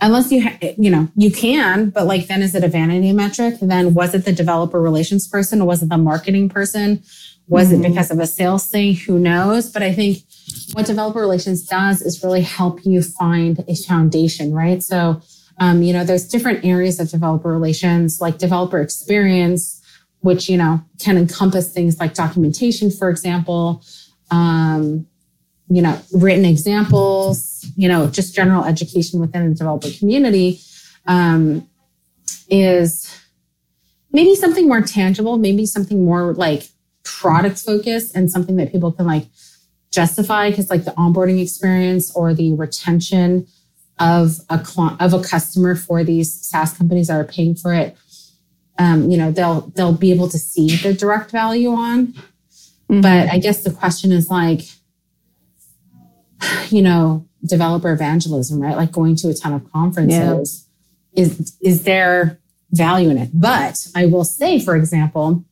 Unless 0.00 0.32
you, 0.32 0.42
ha- 0.42 0.74
you 0.78 0.90
know, 0.90 1.08
you 1.14 1.30
can, 1.30 1.90
but 1.90 2.06
like 2.06 2.26
then 2.26 2.42
is 2.42 2.54
it 2.54 2.64
a 2.64 2.68
vanity 2.68 3.12
metric? 3.12 3.56
Then 3.60 3.94
was 3.94 4.14
it 4.14 4.24
the 4.24 4.32
developer 4.32 4.80
relations 4.80 5.28
person? 5.28 5.66
Was 5.66 5.82
it 5.82 5.88
the 5.88 5.98
marketing 5.98 6.48
person? 6.48 7.02
Was 7.48 7.68
mm-hmm. 7.68 7.84
it 7.84 7.88
because 7.88 8.10
of 8.10 8.18
a 8.18 8.26
sales 8.26 8.68
thing? 8.68 8.94
Who 8.94 9.18
knows? 9.18 9.70
But 9.70 9.82
I 9.82 9.92
think 9.92 10.18
what 10.72 10.86
developer 10.86 11.20
relations 11.20 11.66
does 11.66 12.02
is 12.02 12.22
really 12.22 12.42
help 12.42 12.84
you 12.84 13.02
find 13.02 13.64
a 13.68 13.74
foundation, 13.74 14.52
right? 14.52 14.82
So, 14.82 15.20
um, 15.58 15.82
you 15.82 15.92
know, 15.92 16.04
there's 16.04 16.26
different 16.26 16.64
areas 16.64 17.00
of 17.00 17.10
developer 17.10 17.52
relations, 17.52 18.20
like 18.20 18.38
developer 18.38 18.80
experience, 18.80 19.82
which, 20.20 20.48
you 20.48 20.56
know, 20.56 20.82
can 20.98 21.16
encompass 21.16 21.72
things 21.72 21.98
like 21.98 22.14
documentation, 22.14 22.90
for 22.90 23.10
example, 23.10 23.82
um, 24.30 25.06
you 25.68 25.82
know, 25.82 26.00
written 26.12 26.44
examples, 26.44 27.66
you 27.76 27.88
know, 27.88 28.08
just 28.08 28.34
general 28.34 28.64
education 28.64 29.20
within 29.20 29.48
the 29.48 29.54
developer 29.54 29.90
community, 29.98 30.60
um, 31.06 31.68
is 32.48 33.14
maybe 34.12 34.34
something 34.34 34.66
more 34.66 34.80
tangible, 34.80 35.38
maybe 35.38 35.66
something 35.66 36.04
more 36.04 36.34
like 36.34 36.68
product 37.04 37.58
focused 37.58 38.14
and 38.16 38.30
something 38.30 38.56
that 38.56 38.72
people 38.72 38.92
can 38.92 39.06
like 39.06 39.26
justify 39.90 40.50
because 40.50 40.70
like 40.70 40.84
the 40.84 40.92
onboarding 40.92 41.42
experience 41.42 42.14
or 42.14 42.34
the 42.34 42.52
retention 42.54 43.46
of 43.98 44.38
a 44.48 44.60
of 44.98 45.12
a 45.12 45.22
customer 45.22 45.74
for 45.74 46.04
these 46.04 46.32
SaaS 46.32 46.76
companies 46.76 47.08
that 47.08 47.20
are 47.20 47.24
paying 47.24 47.54
for 47.54 47.74
it, 47.74 47.96
um, 48.78 49.10
you 49.10 49.18
know, 49.18 49.30
they'll 49.30 49.62
they'll 49.74 49.92
be 49.92 50.12
able 50.12 50.28
to 50.28 50.38
see 50.38 50.76
the 50.76 50.94
direct 50.94 51.30
value 51.30 51.70
on. 51.70 52.08
Mm-hmm. 52.88 53.02
But 53.02 53.28
I 53.28 53.38
guess 53.38 53.62
the 53.62 53.70
question 53.70 54.10
is 54.10 54.30
like, 54.30 54.62
you 56.70 56.82
know, 56.82 57.26
developer 57.44 57.92
evangelism, 57.92 58.60
right? 58.60 58.76
Like 58.76 58.92
going 58.92 59.16
to 59.16 59.28
a 59.28 59.34
ton 59.34 59.52
of 59.52 59.70
conferences. 59.70 60.66
Yeah. 61.12 61.24
Is 61.24 61.56
is 61.60 61.82
there 61.82 62.38
value 62.72 63.10
in 63.10 63.18
it? 63.18 63.30
But 63.34 63.76
I 63.94 64.06
will 64.06 64.24
say, 64.24 64.60
for 64.60 64.76
example, 64.76 65.44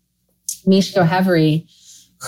Misko 0.67 1.07
Hevery, 1.07 1.67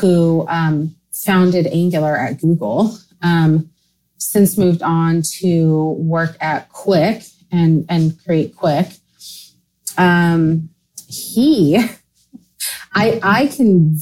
who 0.00 0.44
um, 0.48 0.96
founded 1.12 1.66
Angular 1.66 2.16
at 2.16 2.40
Google, 2.40 2.96
um, 3.22 3.70
since 4.18 4.56
moved 4.56 4.82
on 4.82 5.22
to 5.38 5.92
work 5.98 6.36
at 6.40 6.70
Qwik 6.70 7.32
and, 7.50 7.84
and 7.88 8.22
create 8.24 8.54
Qwik. 8.54 8.98
Um, 9.98 10.70
he, 11.08 11.78
I, 12.94 13.20
I 13.22 13.46
can, 13.48 13.98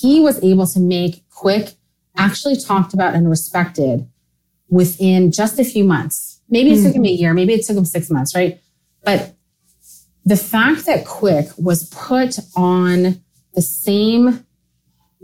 he 0.00 0.20
was 0.20 0.42
able 0.42 0.66
to 0.68 0.80
make 0.80 1.28
Qwik 1.30 1.74
actually 2.16 2.56
talked 2.56 2.94
about 2.94 3.14
and 3.14 3.28
respected 3.28 4.08
within 4.68 5.30
just 5.30 5.58
a 5.58 5.64
few 5.64 5.84
months. 5.84 6.40
Maybe 6.48 6.72
it 6.72 6.82
took 6.82 6.94
him 6.94 7.04
a 7.04 7.08
year, 7.08 7.34
maybe 7.34 7.54
it 7.54 7.64
took 7.64 7.76
him 7.76 7.84
six 7.84 8.10
months, 8.10 8.34
right? 8.34 8.60
But 9.02 9.34
the 10.24 10.36
fact 10.36 10.86
that 10.86 11.04
Qwik 11.04 11.62
was 11.62 11.88
put 11.90 12.38
on 12.56 13.22
the 13.54 13.62
same 13.62 14.43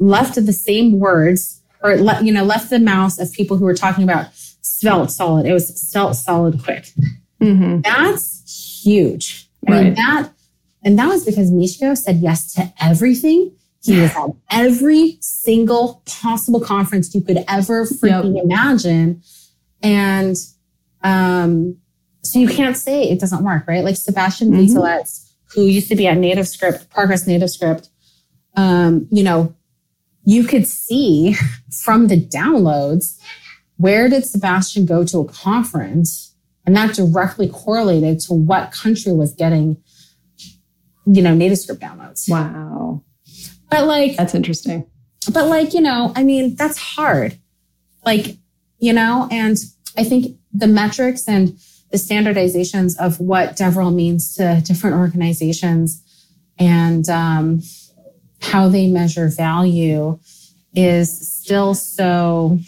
left 0.00 0.36
of 0.36 0.46
the 0.46 0.52
same 0.52 0.98
words 0.98 1.60
or 1.82 1.96
le- 1.96 2.22
you 2.22 2.32
know 2.32 2.42
left 2.42 2.70
the 2.70 2.80
mouths 2.80 3.18
of 3.18 3.30
people 3.32 3.56
who 3.56 3.64
were 3.64 3.74
talking 3.74 4.02
about 4.02 4.28
svelte 4.62 5.10
solid. 5.10 5.46
It 5.46 5.52
was 5.52 5.68
svelte 5.80 6.16
solid 6.16 6.54
Qwik. 6.54 6.98
Mm-hmm. 7.40 7.80
that's 7.82 8.82
huge. 8.82 9.48
I 9.68 9.72
right. 9.72 9.84
mean 9.84 9.94
that 9.94 10.30
and 10.82 10.98
that 10.98 11.06
was 11.06 11.24
because 11.24 11.50
Misko 11.50 11.96
said 11.96 12.16
yes 12.16 12.52
to 12.54 12.72
everything. 12.80 13.54
He 13.82 13.98
was 13.98 14.10
at 14.10 14.30
every 14.50 15.16
single 15.20 16.02
possible 16.04 16.60
conference 16.60 17.14
you 17.14 17.22
could 17.22 17.38
ever 17.48 17.86
freaking 17.86 18.36
yep. 18.36 18.44
imagine. 18.44 19.22
And 19.82 20.36
um 21.02 21.76
so 22.22 22.38
you 22.38 22.48
can't 22.48 22.76
say 22.76 23.04
it 23.04 23.20
doesn't 23.20 23.44
work 23.44 23.66
right? 23.66 23.84
Like 23.84 23.96
sebastian 23.96 24.50
mm 24.52 25.26
who 25.54 25.64
used 25.64 25.88
to 25.88 25.96
be 25.96 26.06
at 26.06 26.16
Native 26.16 26.46
Script, 26.46 26.88
progress 26.90 27.26
nativescript 27.26 27.88
um, 28.56 29.06
you 29.10 29.22
know, 29.22 29.54
you 30.30 30.44
could 30.44 30.64
see 30.64 31.34
from 31.72 32.06
the 32.06 32.24
downloads 32.24 33.18
where 33.78 34.08
did 34.08 34.24
Sebastian 34.24 34.86
go 34.86 35.04
to 35.04 35.18
a 35.18 35.24
conference, 35.24 36.36
and 36.64 36.76
that 36.76 36.94
directly 36.94 37.48
correlated 37.48 38.20
to 38.20 38.34
what 38.34 38.70
country 38.70 39.12
was 39.12 39.34
getting, 39.34 39.82
you 41.04 41.20
know, 41.20 41.34
native 41.34 41.58
script 41.58 41.82
downloads. 41.82 42.30
Wow. 42.30 43.02
But 43.70 43.86
like, 43.86 44.16
that's 44.16 44.36
interesting. 44.36 44.86
But 45.32 45.48
like, 45.48 45.74
you 45.74 45.80
know, 45.80 46.12
I 46.14 46.22
mean, 46.22 46.54
that's 46.54 46.78
hard. 46.78 47.36
Like, 48.04 48.36
you 48.78 48.92
know, 48.92 49.26
and 49.32 49.56
I 49.98 50.04
think 50.04 50.36
the 50.52 50.68
metrics 50.68 51.26
and 51.26 51.58
the 51.90 51.98
standardizations 51.98 52.96
of 53.00 53.18
what 53.18 53.56
DevRel 53.56 53.92
means 53.92 54.34
to 54.34 54.62
different 54.64 54.96
organizations 54.96 56.04
and 56.56 57.08
um, 57.08 57.62
how 58.40 58.68
they 58.68 58.86
measure 58.86 59.28
value 59.28 60.18
is 60.74 61.30
still 61.30 61.74
so 61.74 62.58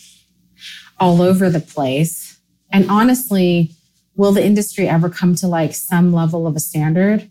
all 0.98 1.22
over 1.22 1.50
the 1.50 1.60
place. 1.60 2.38
And 2.70 2.88
honestly, 2.90 3.72
will 4.14 4.32
the 4.32 4.44
industry 4.44 4.88
ever 4.88 5.08
come 5.08 5.34
to 5.36 5.48
like 5.48 5.74
some 5.74 6.12
level 6.12 6.46
of 6.46 6.56
a 6.56 6.60
standard? 6.60 7.30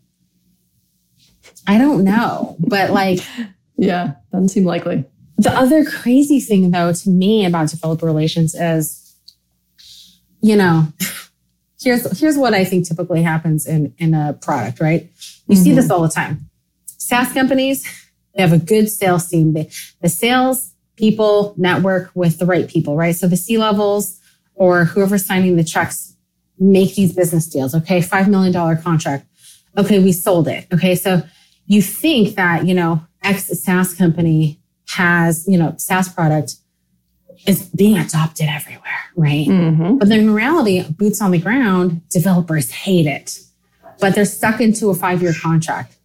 I 1.67 1.77
don't 1.77 2.03
know, 2.03 2.55
but 2.59 2.91
like, 2.91 3.19
yeah, 3.77 4.15
doesn't 4.31 4.49
seem 4.49 4.65
likely. 4.65 5.05
The 5.37 5.51
other 5.51 5.85
crazy 5.85 6.39
thing, 6.39 6.71
though, 6.71 6.91
to 6.93 7.09
me 7.09 7.45
about 7.45 7.69
developer 7.69 8.05
relations 8.05 8.53
is, 8.55 9.15
you 10.41 10.55
know, 10.55 10.87
here's 11.81 12.19
here's 12.19 12.37
what 12.37 12.53
I 12.53 12.63
think 12.65 12.87
typically 12.87 13.21
happens 13.23 13.65
in 13.65 13.93
in 13.97 14.13
a 14.13 14.33
product. 14.33 14.79
Right, 14.79 15.09
you 15.47 15.55
mm-hmm. 15.55 15.63
see 15.63 15.73
this 15.73 15.89
all 15.89 16.01
the 16.01 16.09
time. 16.09 16.49
SaaS 16.85 17.33
companies 17.33 17.85
they 18.35 18.41
have 18.41 18.53
a 18.53 18.59
good 18.59 18.89
sales 18.89 19.27
team. 19.27 19.53
They, 19.53 19.69
the 20.01 20.09
sales 20.09 20.73
people 20.95 21.53
network 21.57 22.11
with 22.13 22.39
the 22.39 22.45
right 22.45 22.67
people, 22.67 22.95
right? 22.95 23.15
So 23.15 23.27
the 23.27 23.37
C 23.37 23.57
levels 23.57 24.19
or 24.55 24.85
whoever's 24.85 25.25
signing 25.25 25.55
the 25.55 25.63
checks 25.63 26.15
make 26.59 26.95
these 26.95 27.13
business 27.13 27.47
deals. 27.47 27.73
Okay, 27.73 27.99
$5 27.99 28.27
million 28.27 28.53
contract. 28.81 29.25
Okay, 29.77 29.99
we 29.99 30.11
sold 30.11 30.47
it. 30.47 30.67
Okay, 30.73 30.95
so 30.95 31.23
you 31.65 31.81
think 31.81 32.35
that, 32.35 32.65
you 32.65 32.73
know, 32.73 33.01
X 33.23 33.47
SaaS 33.63 33.93
company 33.93 34.59
has, 34.89 35.47
you 35.47 35.57
know, 35.57 35.73
SaaS 35.77 36.09
product 36.09 36.55
is 37.47 37.63
being 37.69 37.97
adopted 37.97 38.47
everywhere, 38.49 38.83
right? 39.15 39.47
Mm-hmm. 39.47 39.97
But 39.97 40.09
then 40.09 40.19
in 40.19 40.33
reality, 40.33 40.83
boots 40.91 41.21
on 41.21 41.31
the 41.31 41.39
ground, 41.39 42.07
developers 42.09 42.69
hate 42.69 43.07
it, 43.07 43.39
but 43.99 44.13
they're 44.13 44.25
stuck 44.25 44.61
into 44.61 44.89
a 44.89 44.95
five 44.95 45.21
year 45.21 45.33
contract. 45.33 45.97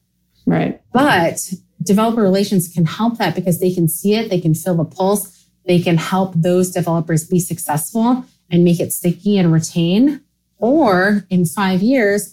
Right. 0.47 0.81
But 0.93 1.53
developer 1.87 2.23
relations 2.23 2.69
can 2.69 2.85
help 2.85 3.19
that 3.19 3.35
because 3.35 3.61
they 3.61 3.73
can 3.73 3.89
see 3.89 4.15
it, 4.15 4.29
they 4.29 4.41
can 4.41 4.55
feel 4.55 4.75
the 4.75 4.85
pulse, 4.85 5.47
they 5.67 5.81
can 5.81 5.97
help 5.97 6.35
those 6.35 6.71
developers 6.71 7.27
be 7.27 7.41
successful 7.41 8.25
and 8.51 8.65
make 8.65 8.81
it 8.81 8.93
sticky 8.93 9.39
and 9.39 9.53
retain. 9.53 10.21
Or 10.59 11.27
in 11.31 11.45
five 11.45 11.83
years, 11.83 12.33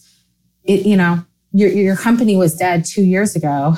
it, 0.63 0.85
you 0.85 0.95
know, 0.95 1.25
your, 1.51 1.69
your 1.69 1.95
company 1.95 2.35
was 2.35 2.55
dead 2.55 2.85
two 2.85 3.03
years 3.03 3.35
ago. 3.35 3.75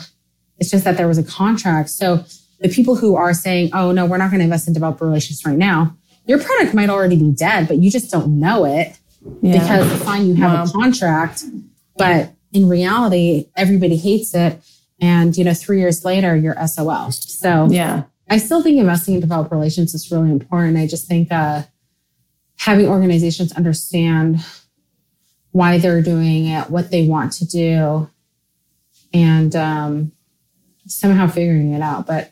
It's 0.57 0.69
just 0.69 0.83
that 0.85 0.97
there 0.97 1.07
was 1.07 1.17
a 1.17 1.23
contract. 1.23 1.89
So 1.89 2.23
the 2.59 2.69
people 2.69 2.95
who 2.95 3.15
are 3.15 3.33
saying, 3.33 3.71
oh, 3.73 3.91
no, 3.91 4.05
we're 4.05 4.17
not 4.17 4.31
going 4.31 4.39
to 4.39 4.45
invest 4.45 4.67
in 4.67 4.73
developer 4.73 5.05
relations 5.05 5.45
right 5.45 5.57
now, 5.57 5.95
your 6.25 6.41
product 6.41 6.73
might 6.73 6.89
already 6.89 7.17
be 7.17 7.31
dead, 7.31 7.67
but 7.67 7.77
you 7.77 7.91
just 7.91 8.11
don't 8.11 8.39
know 8.39 8.65
it 8.65 8.97
yeah. 9.41 9.59
because 9.59 10.03
fine, 10.03 10.27
you 10.27 10.35
have 10.35 10.53
wow. 10.53 10.63
a 10.63 10.71
contract, 10.71 11.43
but 11.97 12.31
in 12.53 12.69
reality, 12.69 13.49
everybody 13.55 13.97
hates 13.97 14.33
it. 14.33 14.61
And, 14.99 15.37
you 15.37 15.43
know, 15.43 15.53
three 15.53 15.79
years 15.79 16.05
later, 16.05 16.35
you're 16.35 16.55
SOL. 16.67 17.11
So 17.11 17.67
yeah, 17.69 18.03
I 18.29 18.37
still 18.37 18.61
think 18.61 18.79
investing 18.79 19.15
in 19.15 19.19
developer 19.19 19.55
relations 19.55 19.93
is 19.93 20.09
really 20.11 20.31
important. 20.31 20.77
I 20.77 20.87
just 20.87 21.07
think 21.07 21.31
uh, 21.31 21.63
having 22.57 22.87
organizations 22.87 23.51
understand 23.53 24.39
why 25.51 25.77
they're 25.77 26.01
doing 26.01 26.47
it, 26.47 26.69
what 26.69 26.91
they 26.91 27.07
want 27.07 27.33
to 27.33 27.45
do, 27.45 28.09
and 29.13 29.55
um, 29.55 30.11
somehow 30.87 31.27
figuring 31.27 31.73
it 31.73 31.81
out. 31.81 32.07
But 32.07 32.31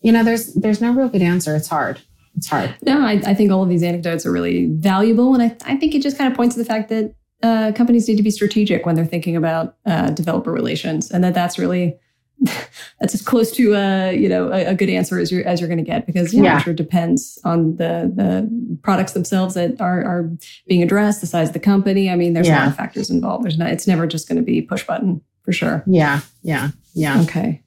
you 0.00 0.12
know, 0.12 0.24
there's 0.24 0.54
there's 0.54 0.80
no 0.80 0.92
real 0.92 1.08
good 1.08 1.22
answer. 1.22 1.56
It's 1.56 1.68
hard. 1.68 2.00
It's 2.36 2.48
hard. 2.48 2.74
No, 2.82 3.00
I, 3.00 3.22
I 3.26 3.34
think 3.34 3.50
all 3.50 3.62
of 3.62 3.68
these 3.68 3.82
anecdotes 3.82 4.26
are 4.26 4.32
really 4.32 4.66
valuable, 4.66 5.34
and 5.34 5.42
I, 5.42 5.56
I 5.64 5.76
think 5.76 5.94
it 5.94 6.02
just 6.02 6.18
kind 6.18 6.30
of 6.30 6.36
points 6.36 6.54
to 6.56 6.62
the 6.62 6.68
fact 6.68 6.88
that 6.90 7.14
uh, 7.42 7.72
companies 7.72 8.08
need 8.08 8.16
to 8.16 8.22
be 8.22 8.30
strategic 8.30 8.86
when 8.86 8.94
they're 8.94 9.04
thinking 9.04 9.36
about 9.36 9.76
uh, 9.86 10.10
developer 10.10 10.52
relations, 10.52 11.10
and 11.10 11.22
that 11.24 11.34
that's 11.34 11.58
really 11.58 11.98
that's 13.00 13.14
as 13.14 13.22
close 13.22 13.52
to 13.52 13.74
a 13.74 14.08
uh, 14.08 14.10
you 14.10 14.28
know 14.28 14.52
a, 14.52 14.66
a, 14.66 14.74
good 14.74 14.88
answer 14.88 15.18
as 15.18 15.30
you're 15.30 15.46
as 15.46 15.60
you're 15.60 15.68
going 15.68 15.82
to 15.82 15.84
get 15.84 16.06
because 16.06 16.32
yeah, 16.34 16.42
yeah. 16.42 16.58
Sure 16.58 16.72
it 16.72 16.76
depends 16.76 17.38
on 17.44 17.76
the 17.76 18.12
the 18.14 18.78
products 18.82 19.12
themselves 19.12 19.54
that 19.54 19.80
are 19.80 20.04
are 20.04 20.30
being 20.66 20.82
addressed, 20.82 21.20
the 21.20 21.26
size 21.26 21.48
of 21.48 21.52
the 21.52 21.60
company. 21.60 22.10
I 22.10 22.16
mean, 22.16 22.32
there's 22.32 22.48
yeah. 22.48 22.58
a 22.58 22.60
lot 22.60 22.68
of 22.68 22.76
factors 22.76 23.10
involved. 23.10 23.44
There's 23.44 23.58
not 23.58 23.70
it's 23.70 23.86
never 23.86 24.06
just 24.06 24.28
going 24.28 24.38
to 24.38 24.44
be 24.44 24.62
push 24.62 24.84
button 24.86 25.20
for 25.42 25.52
sure. 25.52 25.84
Yeah, 25.86 26.20
yeah, 26.42 26.70
yeah. 26.94 27.20
Okay, 27.22 27.62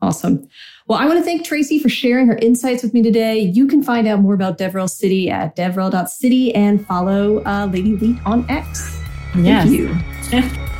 awesome. 0.00 0.48
Well, 0.86 0.98
I 0.98 1.06
want 1.06 1.18
to 1.18 1.24
thank 1.24 1.44
Tracy 1.44 1.78
for 1.78 1.88
sharing 1.88 2.26
her 2.26 2.36
insights 2.36 2.82
with 2.82 2.92
me 2.92 3.02
today. 3.02 3.38
You 3.38 3.66
can 3.66 3.82
find 3.82 4.06
out 4.06 4.20
more 4.20 4.34
about 4.34 4.58
DevRel 4.58 4.88
City 4.88 5.30
at 5.30 5.56
devrel.city 5.56 6.54
and 6.54 6.86
follow 6.86 7.42
uh, 7.44 7.66
Lady 7.72 7.96
Leet 7.96 8.18
on 8.26 8.48
X. 8.50 9.03
Thank 9.34 9.70
you. 9.70 9.96